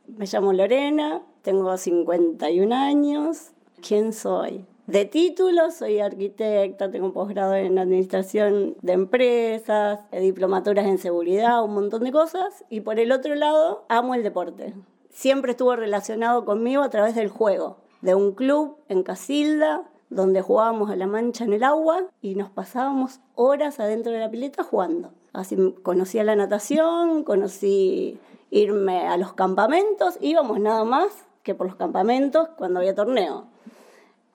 Me 0.06 0.26
llamo 0.26 0.52
Lorena, 0.52 1.22
tengo 1.42 1.76
51 1.76 2.72
años. 2.72 3.50
¿Quién 3.82 4.12
soy? 4.12 4.64
De 4.86 5.04
título 5.04 5.72
soy 5.72 5.98
arquitecta, 5.98 6.92
tengo 6.92 7.06
un 7.06 7.12
posgrado 7.12 7.54
en 7.54 7.76
administración 7.76 8.76
de 8.82 8.92
empresas, 8.92 9.98
diplomaturas 10.12 10.86
en 10.86 10.98
seguridad, 10.98 11.64
un 11.64 11.74
montón 11.74 12.04
de 12.04 12.12
cosas. 12.12 12.64
Y 12.70 12.82
por 12.82 13.00
el 13.00 13.10
otro 13.10 13.34
lado, 13.34 13.84
amo 13.88 14.14
el 14.14 14.22
deporte. 14.22 14.74
Siempre 15.10 15.50
estuvo 15.50 15.74
relacionado 15.74 16.44
conmigo 16.44 16.84
a 16.84 16.90
través 16.90 17.16
del 17.16 17.30
juego, 17.30 17.78
de 18.00 18.14
un 18.14 18.30
club 18.30 18.76
en 18.88 19.02
Casilda, 19.02 19.82
donde 20.08 20.40
jugábamos 20.40 20.88
a 20.88 20.94
la 20.94 21.08
mancha 21.08 21.42
en 21.42 21.54
el 21.54 21.64
agua 21.64 22.04
y 22.22 22.36
nos 22.36 22.50
pasábamos 22.50 23.18
horas 23.34 23.80
adentro 23.80 24.12
de 24.12 24.20
la 24.20 24.30
pileta 24.30 24.62
jugando. 24.62 25.10
Así 25.32 25.56
conocí 25.82 26.20
a 26.20 26.24
la 26.24 26.36
natación, 26.36 27.24
conocí 27.24 28.20
irme 28.50 29.08
a 29.08 29.16
los 29.16 29.32
campamentos, 29.32 30.16
íbamos 30.20 30.60
nada 30.60 30.84
más 30.84 31.08
que 31.42 31.56
por 31.56 31.66
los 31.66 31.74
campamentos 31.74 32.50
cuando 32.56 32.78
había 32.78 32.94
torneo. 32.94 33.55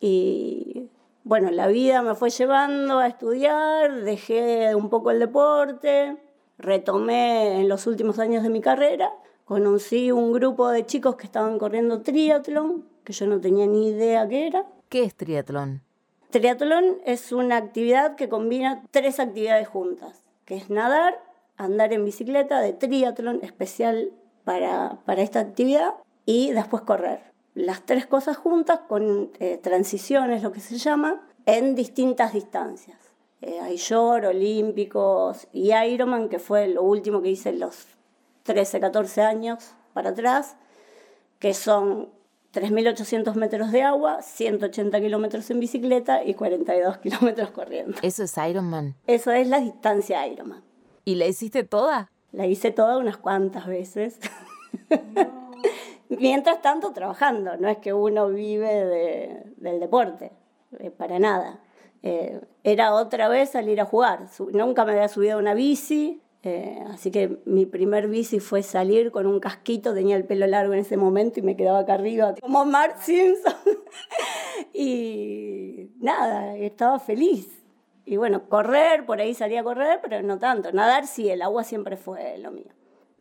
Y 0.02 0.90
bueno, 1.24 1.52
la 1.52 1.68
vida 1.68 2.02
me 2.02 2.16
fue 2.16 2.32
llevando 2.32 2.98
a 2.98 3.08
estudiar, 3.08 4.02
dejé 4.02 4.76
un 4.76 4.90
poco 4.90 5.12
el 5.12 5.20
deporte, 5.20 6.18
retomé 6.58 7.62
en 7.62 7.70
los 7.70 7.86
últimos 7.86 8.18
años 8.18 8.42
de 8.42 8.50
mi 8.50 8.62
carrera, 8.62 9.12
conocí 9.46 10.12
un 10.12 10.34
grupo 10.34 10.70
de 10.70 10.88
chicos 10.88 11.16
que 11.16 11.28
estaban 11.28 11.60
corriendo 11.60 12.02
triatlón, 12.02 12.86
que 13.04 13.14
yo 13.14 13.28
no 13.28 13.40
tenía 13.40 13.68
ni 13.68 13.90
idea 13.90 14.28
qué 14.28 14.48
era. 14.48 14.66
¿Qué 14.90 15.04
es 15.04 15.16
triatlón? 15.16 15.84
Triatlón 16.32 16.98
es 17.06 17.32
una 17.32 17.58
actividad 17.58 18.16
que 18.16 18.28
combina 18.28 18.84
tres 18.90 19.20
actividades 19.20 19.68
juntas, 19.68 20.24
que 20.46 20.56
es 20.56 20.72
nadar, 20.72 21.22
andar 21.58 21.94
en 21.94 22.06
bicicleta 22.06 22.60
de 22.62 22.74
triatlón 22.74 23.40
especial 23.44 24.10
para, 24.44 24.98
para 25.06 25.22
esta 25.22 25.40
actividad 25.40 25.94
y 26.26 26.52
después 26.52 26.82
correr. 26.82 27.31
Las 27.54 27.86
tres 27.86 28.06
cosas 28.06 28.38
juntas 28.38 28.82
con 28.88 29.32
eh, 29.40 29.58
transiciones, 29.62 30.42
lo 30.42 30.52
que 30.52 30.62
se 30.62 30.78
llama, 30.78 31.22
en 31.46 31.76
distintas 31.76 32.34
distancias. 32.34 32.98
Eh, 33.42 33.60
hay 33.60 33.76
short, 33.76 34.26
olímpicos 34.26 35.48
y 35.52 35.74
Ironman, 35.74 36.30
que 36.30 36.40
fue 36.40 36.68
lo 36.68 36.84
último 36.84 37.22
que 37.22 37.30
hice 37.30 37.50
en 37.50 37.60
los 37.60 37.88
13, 38.44 38.80
14 38.80 39.22
años 39.22 39.74
para 39.94 40.12
atrás, 40.12 40.56
que 41.40 41.54
son 41.54 42.10
3.800 42.54 43.34
metros 43.36 43.72
de 43.72 43.82
agua, 43.84 44.22
180 44.22 45.00
kilómetros 45.02 45.50
en 45.50 45.60
bicicleta 45.60 46.24
y 46.24 46.36
42 46.36 46.98
kilómetros 47.00 47.52
corriendo. 47.52 47.98
¿Eso 48.02 48.24
es 48.24 48.38
Ironman? 48.38 48.96
Eso 49.08 49.32
es 49.32 49.48
la 49.48 49.60
distancia 49.60 50.26
Ironman. 50.28 50.64
¿Y 51.04 51.16
la 51.16 51.26
hiciste 51.26 51.64
toda? 51.64 52.12
La 52.32 52.46
hice 52.46 52.72
toda 52.72 52.98
unas 52.98 53.18
cuantas 53.18 53.68
veces. 53.68 54.20
Mientras 56.20 56.62
tanto, 56.62 56.92
trabajando. 56.92 57.58
No 57.58 57.70
es 57.70 57.78
que 57.78 57.94
uno 57.94 58.30
vive 58.30 59.46
del 59.58 59.80
deporte, 59.80 60.32
eh, 60.80 60.92
para 60.92 61.20
nada. 61.20 61.60
Eh, 62.04 62.42
era 62.64 62.94
otra 62.94 63.28
vez 63.28 63.52
salir 63.52 63.80
a 63.80 63.86
jugar. 63.86 64.28
Nunca 64.54 64.86
me 64.86 64.94
había 64.94 65.08
subido 65.08 65.36
a 65.36 65.38
una 65.38 65.54
bici, 65.54 66.22
eh, 66.44 66.84
así 66.90 67.12
que 67.12 67.40
mi 67.46 67.68
primer 67.68 68.08
bici 68.08 68.40
fue 68.40 68.64
salir 68.64 69.12
con 69.12 69.28
un 69.28 69.40
casquito, 69.40 69.94
tenía 69.94 70.16
el 70.16 70.26
pelo 70.26 70.48
largo 70.48 70.74
en 70.74 70.80
ese 70.80 70.98
momento 70.98 71.40
y 71.40 71.44
me 71.44 71.56
quedaba 71.56 71.80
acá 71.80 71.94
arriba 71.94 72.34
como 72.42 72.66
Mark 72.66 72.96
Simpson. 73.00 73.54
y 74.74 75.92
nada, 76.00 76.58
estaba 76.58 77.00
feliz. 77.00 77.48
Y 78.06 78.18
bueno, 78.18 78.50
correr, 78.50 79.06
por 79.06 79.22
ahí 79.22 79.36
salía 79.36 79.62
a 79.62 79.64
correr, 79.64 80.00
pero 80.02 80.22
no 80.24 80.40
tanto. 80.40 80.72
Nadar 80.72 81.06
sí, 81.06 81.30
el 81.30 81.44
agua 81.44 81.64
siempre 81.64 81.96
fue 81.96 82.38
lo 82.40 82.52
mío. 82.52 82.74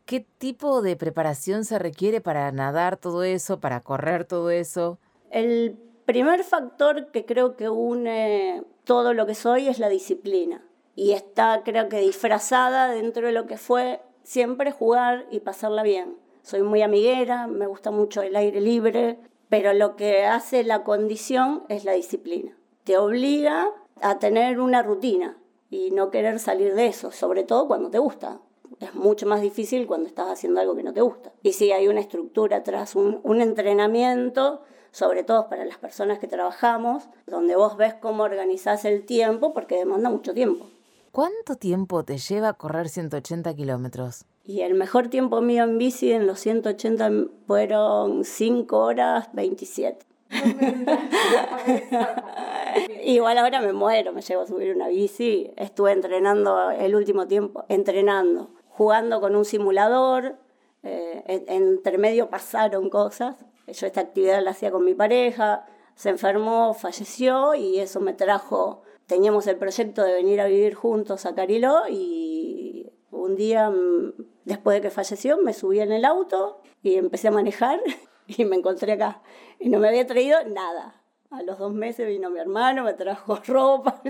¿Qué 0.05 0.25
tipo 0.37 0.81
de 0.81 0.95
preparación 0.95 1.65
se 1.65 1.79
requiere 1.79 2.21
para 2.21 2.51
nadar 2.51 2.97
todo 2.97 3.23
eso, 3.23 3.59
para 3.59 3.79
correr 3.79 4.25
todo 4.25 4.49
eso? 4.49 4.97
El 5.29 5.77
primer 6.05 6.43
factor 6.43 7.11
que 7.11 7.25
creo 7.25 7.55
que 7.55 7.69
une 7.69 8.63
todo 8.83 9.13
lo 9.13 9.25
que 9.25 9.35
soy 9.35 9.67
es 9.67 9.79
la 9.79 9.89
disciplina 9.89 10.61
y 10.95 11.13
está 11.13 11.61
creo 11.63 11.87
que 11.87 11.99
disfrazada 11.99 12.89
dentro 12.89 13.27
de 13.27 13.31
lo 13.33 13.45
que 13.45 13.57
fue 13.57 14.01
siempre 14.23 14.71
jugar 14.71 15.25
y 15.31 15.39
pasarla 15.39 15.83
bien. 15.83 16.17
Soy 16.43 16.63
muy 16.63 16.81
amiguera, 16.81 17.47
me 17.47 17.67
gusta 17.67 17.91
mucho 17.91 18.21
el 18.21 18.35
aire 18.35 18.61
libre, 18.61 19.19
pero 19.49 19.73
lo 19.73 19.95
que 19.95 20.25
hace 20.25 20.63
la 20.63 20.83
condición 20.83 21.63
es 21.69 21.85
la 21.85 21.93
disciplina. 21.93 22.57
Te 22.83 22.97
obliga 22.97 23.69
a 24.01 24.19
tener 24.19 24.59
una 24.59 24.81
rutina 24.81 25.37
y 25.69 25.91
no 25.91 26.09
querer 26.09 26.39
salir 26.39 26.73
de 26.73 26.87
eso, 26.87 27.11
sobre 27.11 27.43
todo 27.43 27.67
cuando 27.67 27.89
te 27.89 27.99
gusta. 27.99 28.39
Es 28.79 28.93
mucho 28.95 29.25
más 29.25 29.41
difícil 29.41 29.87
cuando 29.87 30.07
estás 30.07 30.27
haciendo 30.27 30.59
algo 30.59 30.75
que 30.75 30.83
no 30.83 30.93
te 30.93 31.01
gusta. 31.01 31.31
Y 31.43 31.53
sí, 31.53 31.71
hay 31.71 31.87
una 31.87 31.99
estructura 31.99 32.57
atrás, 32.57 32.95
un, 32.95 33.19
un 33.23 33.41
entrenamiento, 33.41 34.61
sobre 34.91 35.23
todo 35.23 35.49
para 35.49 35.65
las 35.65 35.77
personas 35.77 36.19
que 36.19 36.27
trabajamos, 36.27 37.03
donde 37.27 37.55
vos 37.55 37.77
ves 37.77 37.93
cómo 37.95 38.23
organizás 38.23 38.85
el 38.85 39.05
tiempo, 39.05 39.53
porque 39.53 39.75
demanda 39.75 40.09
mucho 40.09 40.33
tiempo. 40.33 40.65
¿Cuánto 41.11 41.55
tiempo 41.55 42.03
te 42.03 42.17
lleva 42.17 42.53
correr 42.53 42.87
180 42.87 43.53
kilómetros? 43.53 44.23
Y 44.45 44.61
el 44.61 44.75
mejor 44.75 45.09
tiempo 45.09 45.41
mío 45.41 45.65
en 45.65 45.77
bici 45.77 46.13
en 46.13 46.25
los 46.25 46.39
180 46.39 47.11
fueron 47.45 48.23
5 48.23 48.77
horas 48.77 49.27
27. 49.33 50.05
Igual 53.03 53.37
ahora 53.37 53.61
me 53.61 53.73
muero, 53.73 54.13
me 54.13 54.21
llevo 54.21 54.43
a 54.43 54.47
subir 54.47 54.73
una 54.73 54.87
bici. 54.87 55.51
Estuve 55.57 55.91
entrenando 55.91 56.71
el 56.71 56.95
último 56.95 57.27
tiempo, 57.27 57.65
entrenando, 57.67 58.51
jugando 58.81 59.21
con 59.21 59.35
un 59.35 59.45
simulador. 59.45 60.37
Eh, 60.81 61.45
entre 61.47 61.99
medio 61.99 62.31
pasaron 62.31 62.89
cosas. 62.89 63.35
Yo 63.67 63.85
esta 63.85 64.01
actividad 64.01 64.41
la 64.41 64.51
hacía 64.51 64.71
con 64.71 64.83
mi 64.83 64.95
pareja. 64.95 65.65
Se 65.93 66.09
enfermó, 66.09 66.73
falleció 66.73 67.53
y 67.53 67.79
eso 67.79 67.99
me 67.99 68.13
trajo 68.13 68.81
teníamos 69.11 69.45
el 69.47 69.57
proyecto 69.57 70.05
de 70.05 70.13
venir 70.13 70.39
a 70.39 70.45
vivir 70.45 70.73
juntos 70.73 71.25
a 71.25 71.35
Cariló 71.35 71.81
y 71.89 72.89
un 73.11 73.35
día 73.35 73.69
mm, 73.69 74.13
después 74.45 74.77
de 74.77 74.81
que 74.81 74.89
falleció 74.89 75.37
me 75.37 75.51
subí 75.51 75.81
en 75.81 75.91
el 75.91 76.05
auto 76.05 76.61
y 76.81 76.95
empecé 76.95 77.27
a 77.27 77.31
manejar 77.31 77.81
y 78.27 78.45
me 78.45 78.55
encontré 78.55 78.93
acá 78.93 79.21
y 79.59 79.67
no 79.67 79.79
me 79.79 79.89
había 79.89 80.07
traído 80.07 80.41
nada. 80.45 81.03
A 81.29 81.43
los 81.43 81.57
dos 81.57 81.73
meses 81.73 82.07
vino 82.07 82.29
mi 82.29 82.39
hermano, 82.39 82.85
me 82.85 82.93
trajo 82.93 83.35
ropa, 83.47 84.01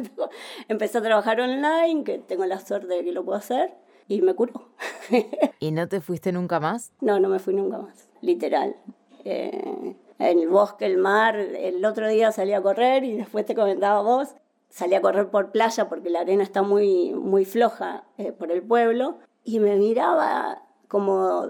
empecé 0.68 1.00
a 1.00 1.02
trabajar 1.02 1.42
online, 1.42 2.04
que 2.04 2.20
tengo 2.20 2.46
la 2.46 2.60
suerte 2.60 2.94
de 2.94 3.04
que 3.04 3.12
lo 3.12 3.26
puedo 3.26 3.40
hacer, 3.40 3.74
y 4.16 4.22
me 4.22 4.34
curó. 4.34 4.70
¿Y 5.60 5.72
no 5.72 5.88
te 5.88 6.02
fuiste 6.02 6.32
nunca 6.32 6.60
más? 6.60 6.92
No, 7.02 7.20
no 7.20 7.30
me 7.30 7.40
fui 7.40 7.54
nunca 7.54 7.78
más, 7.78 8.10
literal. 8.22 8.76
Eh, 9.24 9.96
en 10.20 10.40
el 10.40 10.50
bosque, 10.50 10.86
el 10.86 10.98
mar, 10.98 11.38
el 11.38 11.84
otro 11.86 12.08
día 12.08 12.32
salí 12.32 12.54
a 12.54 12.62
correr 12.62 13.04
y 13.04 13.14
después 13.14 13.46
te 13.46 13.56
comentaba 13.56 14.02
vos, 14.02 14.36
salí 14.70 14.96
a 14.96 15.02
correr 15.02 15.30
por 15.30 15.52
playa 15.52 15.88
porque 15.88 16.10
la 16.10 16.22
arena 16.22 16.44
está 16.44 16.62
muy, 16.62 17.14
muy 17.14 17.46
floja 17.46 18.04
eh, 18.18 18.32
por 18.32 18.52
el 18.52 18.62
pueblo 18.62 19.18
y 19.44 19.60
me 19.60 19.76
miraba 19.78 20.62
como 20.88 21.48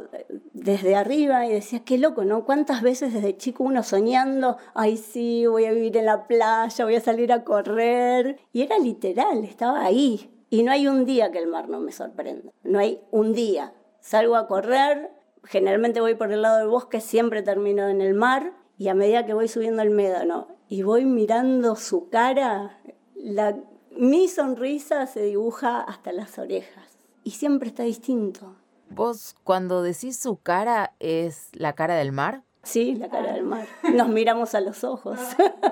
desde 0.53 0.95
arriba 0.95 1.47
y 1.47 1.51
decía, 1.51 1.83
qué 1.83 1.97
loco, 1.97 2.25
¿no? 2.25 2.45
¿Cuántas 2.45 2.83
veces 2.83 3.11
desde 3.11 3.35
chico 3.37 3.63
uno 3.63 3.81
soñando, 3.81 4.57
ay 4.75 4.97
sí, 4.97 5.47
voy 5.47 5.65
a 5.65 5.71
vivir 5.71 5.97
en 5.97 6.05
la 6.05 6.27
playa, 6.27 6.85
voy 6.85 6.95
a 6.95 7.01
salir 7.01 7.33
a 7.33 7.43
correr? 7.43 8.39
Y 8.53 8.61
era 8.61 8.77
literal, 8.77 9.43
estaba 9.43 9.83
ahí. 9.83 10.29
Y 10.51 10.63
no 10.63 10.73
hay 10.73 10.85
un 10.85 11.05
día 11.05 11.31
que 11.31 11.39
el 11.39 11.47
mar 11.47 11.69
no 11.69 11.79
me 11.79 11.93
sorprenda, 11.93 12.51
no 12.63 12.77
hay 12.77 13.01
un 13.09 13.31
día. 13.31 13.73
Salgo 14.01 14.35
a 14.35 14.47
correr, 14.47 15.09
generalmente 15.45 16.01
voy 16.01 16.15
por 16.15 16.29
el 16.33 16.41
lado 16.41 16.57
del 16.57 16.67
bosque, 16.67 16.99
siempre 16.99 17.41
termino 17.41 17.87
en 17.87 18.01
el 18.01 18.13
mar 18.13 18.53
y 18.77 18.89
a 18.89 18.93
medida 18.93 19.25
que 19.25 19.33
voy 19.33 19.47
subiendo 19.47 19.81
el 19.81 19.91
médano 19.91 20.49
y 20.67 20.83
voy 20.83 21.05
mirando 21.05 21.77
su 21.77 22.09
cara, 22.09 22.81
la, 23.15 23.57
mi 23.91 24.27
sonrisa 24.27 25.07
se 25.07 25.21
dibuja 25.21 25.79
hasta 25.79 26.11
las 26.11 26.37
orejas 26.37 26.99
y 27.23 27.31
siempre 27.31 27.69
está 27.69 27.83
distinto. 27.83 28.57
¿Vos 28.89 29.37
cuando 29.45 29.81
decís 29.81 30.19
su 30.19 30.35
cara 30.35 30.95
es 30.99 31.47
la 31.53 31.75
cara 31.75 31.95
del 31.95 32.11
mar? 32.11 32.43
Sí, 32.63 32.95
la 32.95 33.09
cara 33.09 33.33
del 33.33 33.43
mar. 33.43 33.65
Nos 33.93 34.07
miramos 34.09 34.53
a 34.53 34.61
los 34.61 34.83
ojos. 34.83 35.19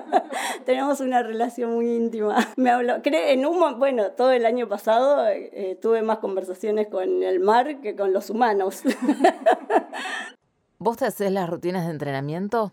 Tenemos 0.66 1.00
una 1.00 1.22
relación 1.22 1.72
muy 1.74 1.94
íntima. 1.94 2.36
Me 2.56 2.70
habló, 2.70 2.96
en 3.04 3.46
un 3.46 3.78
bueno, 3.78 4.10
todo 4.12 4.32
el 4.32 4.44
año 4.44 4.68
pasado 4.68 5.26
eh, 5.28 5.78
tuve 5.80 6.02
más 6.02 6.18
conversaciones 6.18 6.88
con 6.88 7.22
el 7.22 7.40
mar 7.40 7.80
que 7.80 7.94
con 7.94 8.12
los 8.12 8.28
humanos. 8.30 8.82
¿Vos 10.78 10.96
te 10.96 11.04
haces 11.04 11.30
las 11.30 11.48
rutinas 11.48 11.84
de 11.84 11.92
entrenamiento? 11.92 12.72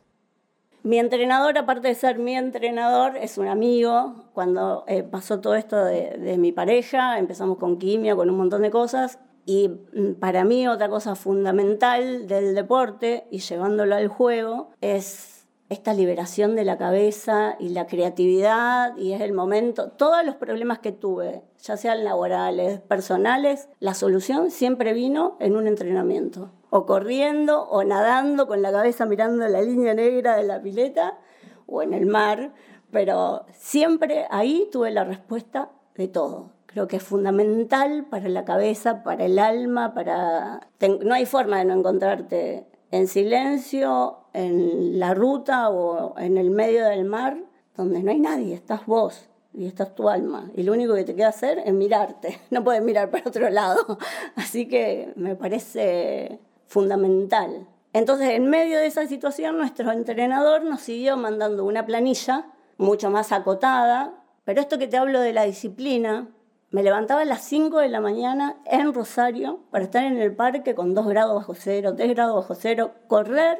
Mi 0.83 0.99
entrenador, 0.99 1.57
aparte 1.57 1.89
de 1.89 1.95
ser 1.95 2.17
mi 2.17 2.35
entrenador, 2.35 3.17
es 3.17 3.37
un 3.37 3.47
amigo. 3.47 4.15
Cuando 4.33 4.85
eh, 4.87 5.03
pasó 5.03 5.41
todo 5.41 5.55
esto 5.55 5.83
de, 5.83 6.37
mi 6.37 6.53
pareja, 6.53 7.19
empezamos 7.19 7.57
con 7.57 7.77
quimio, 7.77 8.15
con 8.15 8.29
un 8.29 8.37
montón 8.37 8.61
de 8.61 8.71
cosas. 8.71 9.19
Y 9.47 9.69
mm, 9.69 10.15
para 10.19 10.43
mí 10.43 10.67
otra 10.67 10.89
cosa 10.89 11.15
fundamental 11.15 12.27
del 12.27 12.53
deporte 12.53 13.27
y 13.31 13.39
llevándolo 13.39 13.95
al 13.95 14.09
juego 14.09 14.71
es 14.81 15.47
esta 15.69 15.93
liberación 15.93 16.55
de 16.55 16.65
la 16.65 16.77
cabeza 16.77 17.55
y 17.57 17.69
la 17.69 17.87
creatividad 17.87 18.95
y 18.97 19.13
es 19.13 19.21
el 19.21 19.31
momento, 19.31 19.89
todos 19.91 20.25
los 20.25 20.35
problemas 20.35 20.79
que 20.79 20.91
tuve, 20.91 21.43
ya 21.61 21.77
sean 21.77 22.03
laborales, 22.03 22.81
personales, 22.81 23.69
la 23.79 23.93
solución 23.93 24.51
siempre 24.51 24.93
vino 24.93 25.37
en 25.39 25.55
un 25.55 25.67
entrenamiento 25.67 26.51
o 26.69 26.85
corriendo 26.85 27.63
o 27.69 27.85
nadando 27.85 28.47
con 28.47 28.61
la 28.61 28.71
cabeza 28.73 29.05
mirando 29.05 29.47
la 29.47 29.61
línea 29.61 29.93
negra 29.93 30.35
de 30.35 30.43
la 30.43 30.61
pileta 30.61 31.19
o 31.67 31.81
en 31.81 31.93
el 31.93 32.05
mar, 32.05 32.53
pero 32.91 33.45
siempre 33.53 34.25
ahí 34.29 34.67
tuve 34.73 34.91
la 34.91 35.05
respuesta 35.05 35.71
de 35.95 36.09
todo. 36.09 36.56
Creo 36.77 36.87
que 36.87 36.97
es 36.97 37.03
fundamental 37.03 38.05
para 38.05 38.29
la 38.29 38.45
cabeza, 38.45 39.01
para 39.01 39.25
el 39.25 39.39
alma, 39.39 39.95
para... 39.95 40.59
No 41.03 41.15
hay 41.15 41.25
forma 41.25 41.57
de 41.57 41.65
no 41.65 41.73
encontrarte 41.73 42.67
en 42.91 43.07
silencio, 43.07 44.19
en 44.31 44.99
la 44.99 45.15
ruta 45.15 45.71
o 45.71 46.15
en 46.19 46.37
el 46.37 46.51
medio 46.51 46.85
del 46.85 47.03
mar, 47.03 47.35
donde 47.75 48.03
no 48.03 48.11
hay 48.11 48.19
nadie, 48.19 48.53
estás 48.53 48.85
vos 48.85 49.27
y 49.55 49.65
estás 49.65 49.95
tu 49.95 50.07
alma. 50.07 50.51
Y 50.55 50.61
lo 50.61 50.73
único 50.73 50.93
que 50.93 51.03
te 51.03 51.15
queda 51.15 51.29
hacer 51.29 51.63
es 51.65 51.73
mirarte, 51.73 52.39
no 52.51 52.63
puedes 52.63 52.83
mirar 52.83 53.09
para 53.09 53.23
otro 53.27 53.49
lado. 53.49 53.97
Así 54.35 54.67
que 54.67 55.13
me 55.15 55.35
parece 55.35 56.39
fundamental. 56.67 57.65
Entonces, 57.91 58.29
en 58.29 58.51
medio 58.51 58.77
de 58.77 58.85
esa 58.85 59.07
situación, 59.07 59.57
nuestro 59.57 59.91
entrenador 59.91 60.63
nos 60.63 60.81
siguió 60.81 61.17
mandando 61.17 61.65
una 61.65 61.87
planilla 61.87 62.51
mucho 62.77 63.09
más 63.09 63.31
acotada, 63.31 64.13
pero 64.45 64.61
esto 64.61 64.77
que 64.77 64.87
te 64.87 64.97
hablo 64.97 65.21
de 65.21 65.33
la 65.33 65.45
disciplina, 65.45 66.27
me 66.69 66.83
levantaba 66.83 67.21
a 67.21 67.25
las 67.25 67.43
5 67.43 67.79
de 67.79 67.87
la 67.87 68.01
mañana 68.01 68.57
en 68.65 68.93
Rosario 68.93 69.61
para 69.71 69.85
estar 69.85 70.03
en 70.03 70.17
el 70.17 70.35
parque 70.35 70.75
con 70.75 70.93
2 70.93 71.07
grados 71.07 71.35
bajo 71.35 71.53
cero, 71.55 71.93
3 71.95 72.09
grados 72.09 72.35
bajo 72.35 72.55
cero, 72.55 72.91
correr, 73.07 73.57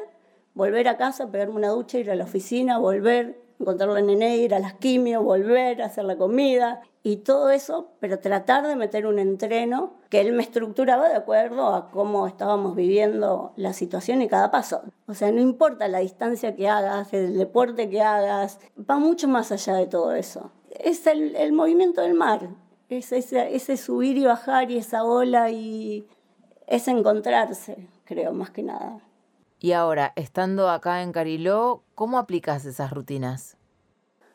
volver 0.53 0.87
a 0.89 0.97
casa, 0.97 1.31
pegarme 1.31 1.55
una 1.55 1.69
ducha, 1.69 1.99
ir 1.99 2.11
a 2.11 2.15
la 2.15 2.25
oficina, 2.25 2.79
volver, 2.79 3.39
encontrarlo 3.59 3.97
en 3.97 4.07
nené, 4.07 4.37
ir 4.37 4.53
a 4.53 4.59
las 4.59 4.73
quimios, 4.73 5.23
volver, 5.23 5.81
a 5.81 5.85
hacer 5.85 6.03
la 6.03 6.17
comida 6.17 6.81
y 7.01 7.17
todo 7.17 7.49
eso, 7.49 7.91
pero 8.01 8.19
tratar 8.19 8.67
de 8.67 8.75
meter 8.75 9.07
un 9.07 9.19
entreno 9.19 9.93
que 10.09 10.19
él 10.19 10.33
me 10.33 10.43
estructuraba 10.43 11.07
de 11.07 11.15
acuerdo 11.15 11.73
a 11.73 11.89
cómo 11.89 12.27
estábamos 12.27 12.75
viviendo 12.75 13.53
la 13.55 13.71
situación 13.71 14.21
y 14.21 14.27
cada 14.27 14.51
paso. 14.51 14.81
O 15.07 15.13
sea, 15.13 15.31
no 15.31 15.39
importa 15.39 15.87
la 15.87 15.99
distancia 15.99 16.55
que 16.55 16.67
hagas, 16.67 17.13
el 17.13 17.37
deporte 17.37 17.89
que 17.89 18.01
hagas, 18.01 18.59
va 18.77 18.99
mucho 18.99 19.29
más 19.29 19.53
allá 19.53 19.75
de 19.75 19.87
todo 19.87 20.13
eso. 20.13 20.51
es 20.71 21.07
el 21.07 21.53
movimiento 21.53 22.01
del 22.01 22.13
mar, 22.13 22.49
es 22.89 23.11
ese, 23.11 23.55
ese 23.55 23.77
subir 23.77 24.17
y 24.17 24.25
bajar 24.25 24.71
y 24.71 24.77
esa 24.77 25.03
ola 25.03 25.51
y 25.51 26.07
es 26.67 26.87
encontrarse, 26.87 27.87
creo, 28.05 28.33
más 28.33 28.51
que 28.51 28.63
nada. 28.63 28.99
Y 29.59 29.71
ahora, 29.71 30.13
estando 30.15 30.69
acá 30.69 31.01
en 31.01 31.11
Cariló, 31.11 31.83
¿cómo 31.95 32.19
aplicas 32.19 32.65
esas 32.65 32.91
rutinas? 32.91 33.57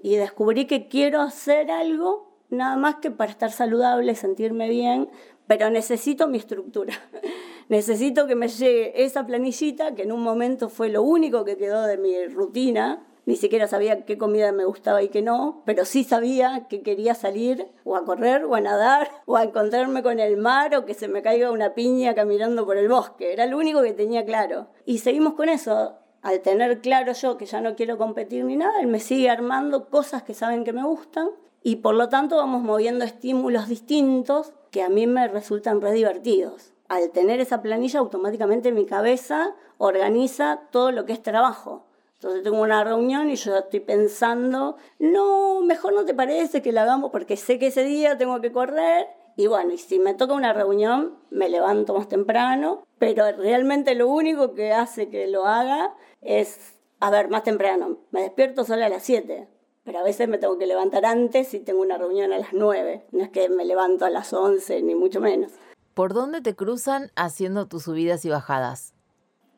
Y 0.03 0.17
descubrí 0.17 0.67
que 0.67 0.89
quiero 0.89 1.21
hacer 1.21 1.71
algo 1.71 2.33
nada 2.51 2.77
más 2.77 2.97
que 2.97 3.11
para 3.11 3.31
estar 3.31 3.51
saludable, 3.53 4.15
sentirme 4.15 4.69
bien, 4.69 5.09
pero 5.47 5.71
necesito 5.71 6.29
mi 6.29 6.39
estructura. 6.39 6.95
necesito 7.69 8.27
que 8.27 8.35
me 8.35 8.49
llegue 8.49 9.05
esa 9.05 9.27
planillita, 9.27 9.95
que 9.95 10.03
en 10.03 10.13
un 10.13 10.23
momento 10.23 10.69
fue 10.69 10.89
lo 10.89 11.03
único 11.03 11.45
que 11.45 11.57
quedó 11.57 11.83
de 11.87 11.99
mi 11.99 12.27
rutina, 12.27 13.07
ni 13.25 13.37
siquiera 13.37 13.69
sabía 13.69 14.05
qué 14.05 14.19
comida 14.19 14.51
me 14.53 14.65
gustaba 14.65 15.03
y 15.03 15.09
qué 15.09 15.23
no, 15.23 15.63
pero 15.65 15.85
sí 15.85 16.05
sabía 16.05 16.67
que 16.69 16.83
quería 16.83 17.15
salir 17.15 17.69
o 17.85 17.97
a 17.97 18.05
correr 18.05 18.45
o 18.45 18.55
a 18.55 18.61
nadar 18.61 19.11
o 19.27 19.37
a 19.37 19.45
encontrarme 19.45 20.03
con 20.03 20.19
el 20.19 20.37
mar 20.37 20.75
o 20.75 20.85
que 20.85 20.95
se 20.95 21.09
me 21.09 21.23
caiga 21.23 21.51
una 21.51 21.75
piña 21.75 22.15
caminando 22.15 22.67
por 22.67 22.77
el 22.77 22.89
bosque. 22.89 23.33
Era 23.33 23.47
lo 23.47 23.59
único 23.59 23.83
que 23.83 23.93
tenía 23.93 24.25
claro. 24.25 24.69
Y 24.85 24.99
seguimos 24.99 25.35
con 25.35 25.49
eso. 25.49 25.99
Al 26.21 26.41
tener 26.41 26.81
claro 26.81 27.13
yo 27.13 27.37
que 27.37 27.47
ya 27.47 27.61
no 27.61 27.75
quiero 27.75 27.99
competir 27.99 28.45
ni 28.45 28.57
nada, 28.57 28.81
él 28.81 28.87
me 28.87 29.01
sigue 29.01 29.29
armando 29.29 29.89
cosas 29.89 30.23
que 30.23 30.35
saben 30.35 30.65
que 30.65 30.73
me 30.73 30.85
gustan 30.85 31.31
y 31.65 31.77
por 31.77 31.95
lo 31.95 32.09
tanto 32.09 32.37
vamos 32.37 32.63
moviendo 32.63 33.05
estímulos 33.05 33.69
distintos 33.69 34.53
que 34.71 34.83
a 34.83 34.89
mí 34.89 35.07
me 35.07 35.29
resultan 35.29 35.81
re 35.81 35.93
divertidos. 35.93 36.73
Al 36.89 37.11
tener 37.11 37.41
esa 37.41 37.63
planilla, 37.63 38.01
automáticamente 38.01 38.73
mi 38.73 38.85
cabeza 38.85 39.55
organiza 39.79 40.63
todo 40.71 40.93
lo 40.93 41.07
que 41.07 41.13
es 41.13 41.23
trabajo. 41.23 41.87
Entonces 42.23 42.45
tengo 42.45 42.63
una 42.63 42.85
reunión 42.85 43.31
y 43.31 43.35
yo 43.35 43.59
estoy 43.59 43.81
pensando, 43.81 44.77
no, 45.01 45.61
mejor 45.63 45.93
no 45.93 46.05
te 46.05 46.15
parece 46.15 46.63
que 46.63 46.71
la 46.71 46.85
hagamos 46.85 47.11
porque 47.11 47.37
sé 47.37 47.59
que 47.59 47.67
ese 47.67 47.83
día 47.83 48.17
tengo 48.17 48.41
que 48.41 48.53
correr. 48.53 49.09
Y 49.37 49.49
bueno, 49.49 49.73
y 49.73 49.79
si 49.79 49.99
me 49.99 50.15
toca 50.15 50.33
una 50.33 50.53
reunión, 50.53 51.19
me 51.31 51.49
levanto 51.49 51.95
más 51.95 52.09
temprano, 52.09 52.85
pero 53.01 53.25
realmente 53.33 53.97
lo 53.97 54.07
único 54.07 54.55
que 54.55 54.73
hace 54.73 55.09
que 55.09 55.27
lo 55.27 55.47
haga 55.47 55.97
es, 56.21 56.77
a 57.01 57.11
ver, 57.11 57.29
más 57.29 57.43
temprano. 57.43 57.99
Me 58.13 58.23
despierto 58.23 58.63
solo 58.63 58.85
a 58.85 58.89
las 58.89 59.03
7, 59.03 59.49
pero 59.83 59.99
a 59.99 60.05
veces 60.05 60.29
me 60.29 60.39
tengo 60.39 60.59
que 60.59 60.69
levantar 60.69 61.05
antes 61.05 61.53
y 61.55 61.59
tengo 61.59 61.81
una 61.81 61.99
reunión 61.99 62.33
a 62.33 62.39
las 62.39 62.53
9. 62.53 63.05
No 63.11 63.25
es 63.25 63.31
que 63.31 63.49
me 63.49 63.65
levanto 63.65 64.05
a 64.05 64.11
las 64.11 64.33
11, 64.33 64.81
ni 64.83 64.95
mucho 64.95 65.21
menos. 65.21 65.51
¿Por 65.93 66.15
dónde 66.15 66.41
te 66.41 66.55
cruzan 66.55 67.11
haciendo 67.17 67.67
tus 67.67 67.83
subidas 67.83 68.25
y 68.25 68.31
bajadas? 68.31 68.95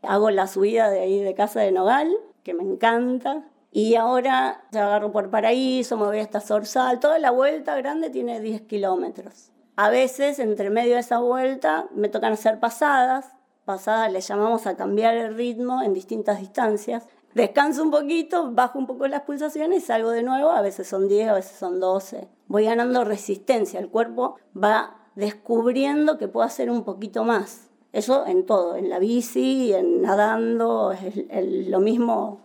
Hago 0.01 0.31
la 0.31 0.47
subida 0.47 0.89
de 0.89 1.01
ahí 1.01 1.21
de 1.21 1.35
casa 1.35 1.61
de 1.61 1.71
Nogal, 1.71 2.11
que 2.45 2.55
me 2.55 2.63
encanta. 2.63 3.45
Y 3.73 3.97
ahora 3.97 4.63
te 4.71 4.79
agarro 4.79 5.11
por 5.11 5.31
Paraíso, 5.31 5.97
me 5.97 6.05
voy 6.05 6.21
hasta 6.21 6.41
Sorsal. 6.41 7.01
Toda 7.01 7.19
la 7.19 7.33
vuelta 7.33 7.75
grande 7.75 8.09
tiene 8.11 8.41
10 8.41 8.63
kilómetros. 8.63 9.51
A 9.75 9.91
veces, 9.91 10.39
entre 10.39 10.71
medio 10.71 10.95
de 10.95 11.01
esa 11.01 11.19
vuelta, 11.19 11.89
me 11.93 12.09
tocan 12.09 12.35
hacer 12.35 12.61
pasadas. 12.61 13.33
Pasadas 13.65 14.13
le 14.13 14.21
llamamos 14.21 14.69
a 14.69 14.77
cambiar 14.77 15.17
el 15.17 15.35
ritmo 15.35 15.83
en 15.83 15.93
distintas 15.93 16.39
distancias. 16.39 17.09
Descanso 17.35 17.83
un 17.83 17.91
poquito, 17.91 18.53
bajo 18.53 18.79
un 18.79 18.87
poco 18.87 19.09
las 19.09 19.23
pulsaciones 19.23 19.83
y 19.83 19.87
salgo 19.87 20.11
de 20.11 20.23
nuevo. 20.23 20.51
A 20.51 20.63
veces 20.63 20.87
son 20.87 21.09
10, 21.09 21.31
a 21.31 21.35
veces 21.35 21.57
son 21.59 21.81
12. 21.81 22.29
Voy 22.47 22.67
ganando 22.67 23.03
resistencia. 23.03 23.81
El 23.81 23.89
cuerpo 23.89 24.37
va 24.57 25.09
descubriendo 25.17 26.19
que 26.19 26.29
puedo 26.29 26.47
hacer 26.47 26.71
un 26.71 26.85
poquito 26.85 27.25
más. 27.25 27.71
Eso 27.95 28.27
en 28.27 28.45
todo, 28.45 28.75
en 28.75 28.91
la 28.91 28.99
bici, 28.99 29.73
en 29.73 30.03
nadando, 30.03 30.91
es 30.91 31.69
lo 31.69 31.79
mismo 31.79 32.41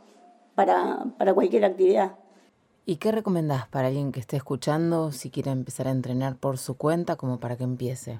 para, 0.53 1.05
para 1.17 1.33
cualquier 1.33 1.65
actividad. 1.65 2.11
¿Y 2.85 2.97
qué 2.97 3.11
recomendás 3.11 3.67
para 3.67 3.87
alguien 3.87 4.11
que 4.11 4.19
esté 4.19 4.37
escuchando 4.37 5.11
si 5.11 5.31
quiere 5.31 5.49
empezar 5.49 5.87
a 5.87 5.91
entrenar 5.91 6.35
por 6.35 6.59
su 6.59 6.77
cuenta 6.77 7.15
como 7.15 7.39
para 7.39 7.57
que 7.57 7.63
empiece? 7.63 8.19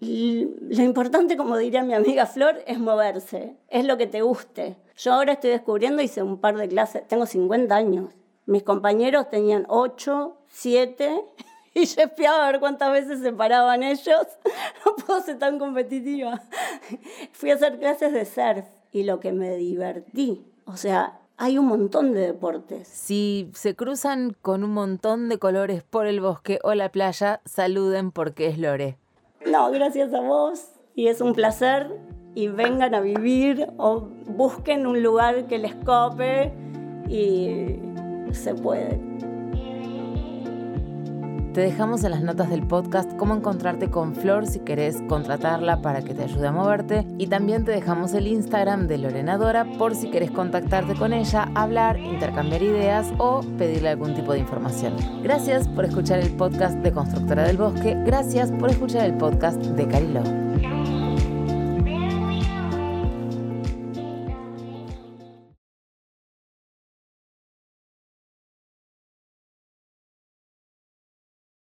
lo 0.00 0.82
importante, 0.82 1.36
como 1.36 1.56
diría 1.56 1.84
mi 1.84 1.94
amiga 1.94 2.26
Flor, 2.26 2.56
es 2.66 2.80
moverse, 2.80 3.56
es 3.68 3.84
lo 3.86 3.96
que 3.96 4.08
te 4.08 4.22
guste. 4.22 4.76
Yo 4.96 5.12
ahora 5.12 5.34
estoy 5.34 5.50
descubriendo, 5.50 6.02
hice 6.02 6.22
un 6.22 6.38
par 6.38 6.56
de 6.56 6.68
clases, 6.68 7.06
tengo 7.06 7.26
50 7.26 7.74
años. 7.74 8.10
Mis 8.44 8.64
compañeros 8.64 9.30
tenían 9.30 9.66
8, 9.68 10.36
7 10.48 11.24
y 11.82 11.84
yo 11.84 12.02
espiaba 12.02 12.46
a 12.46 12.52
ver 12.52 12.60
cuántas 12.60 12.90
veces 12.90 13.20
se 13.20 13.32
paraban 13.32 13.82
ellos. 13.82 14.26
No 14.84 14.94
puedo 14.96 15.20
ser 15.20 15.38
tan 15.38 15.58
competitiva. 15.58 16.40
Fui 17.32 17.50
a 17.50 17.54
hacer 17.54 17.78
clases 17.78 18.12
de 18.12 18.24
surf 18.24 18.64
y 18.92 19.02
lo 19.02 19.20
que 19.20 19.32
me 19.32 19.56
divertí. 19.56 20.44
O 20.64 20.76
sea, 20.76 21.18
hay 21.36 21.58
un 21.58 21.66
montón 21.66 22.12
de 22.12 22.20
deportes. 22.20 22.88
Si 22.88 23.50
se 23.54 23.74
cruzan 23.74 24.36
con 24.40 24.64
un 24.64 24.72
montón 24.72 25.28
de 25.28 25.38
colores 25.38 25.82
por 25.82 26.06
el 26.06 26.20
bosque 26.20 26.60
o 26.62 26.72
la 26.74 26.90
playa, 26.90 27.40
saluden 27.44 28.10
porque 28.10 28.46
es 28.46 28.58
Lore. 28.58 28.96
No, 29.44 29.70
gracias 29.70 30.14
a 30.14 30.20
vos. 30.20 30.68
Y 30.94 31.08
es 31.08 31.20
un 31.20 31.34
placer. 31.34 31.90
Y 32.34 32.48
vengan 32.48 32.94
a 32.94 33.00
vivir 33.00 33.68
o 33.76 34.08
busquen 34.26 34.86
un 34.86 35.02
lugar 35.02 35.46
que 35.46 35.58
les 35.58 35.74
cope 35.74 36.52
y 37.08 37.76
se 38.32 38.54
puede. 38.54 39.00
Te 41.56 41.62
dejamos 41.62 42.04
en 42.04 42.10
las 42.10 42.22
notas 42.22 42.50
del 42.50 42.66
podcast 42.66 43.10
cómo 43.16 43.34
encontrarte 43.34 43.88
con 43.88 44.14
Flor 44.14 44.46
si 44.46 44.58
querés 44.58 45.00
contratarla 45.08 45.80
para 45.80 46.02
que 46.02 46.12
te 46.12 46.24
ayude 46.24 46.48
a 46.48 46.52
moverte. 46.52 47.06
Y 47.16 47.28
también 47.28 47.64
te 47.64 47.72
dejamos 47.72 48.12
el 48.12 48.26
Instagram 48.26 48.86
de 48.88 48.98
Lorena 48.98 49.38
Dora 49.38 49.64
por 49.78 49.94
si 49.94 50.10
querés 50.10 50.30
contactarte 50.30 50.94
con 50.96 51.14
ella, 51.14 51.50
hablar, 51.54 51.98
intercambiar 51.98 52.62
ideas 52.62 53.10
o 53.16 53.40
pedirle 53.56 53.88
algún 53.88 54.14
tipo 54.14 54.34
de 54.34 54.40
información. 54.40 54.96
Gracias 55.22 55.66
por 55.66 55.86
escuchar 55.86 56.18
el 56.18 56.36
podcast 56.36 56.76
de 56.80 56.92
Constructora 56.92 57.44
del 57.44 57.56
Bosque. 57.56 57.96
Gracias 58.04 58.52
por 58.52 58.68
escuchar 58.68 59.06
el 59.06 59.14
podcast 59.14 59.56
de 59.56 59.88
Cariló. 59.88 60.45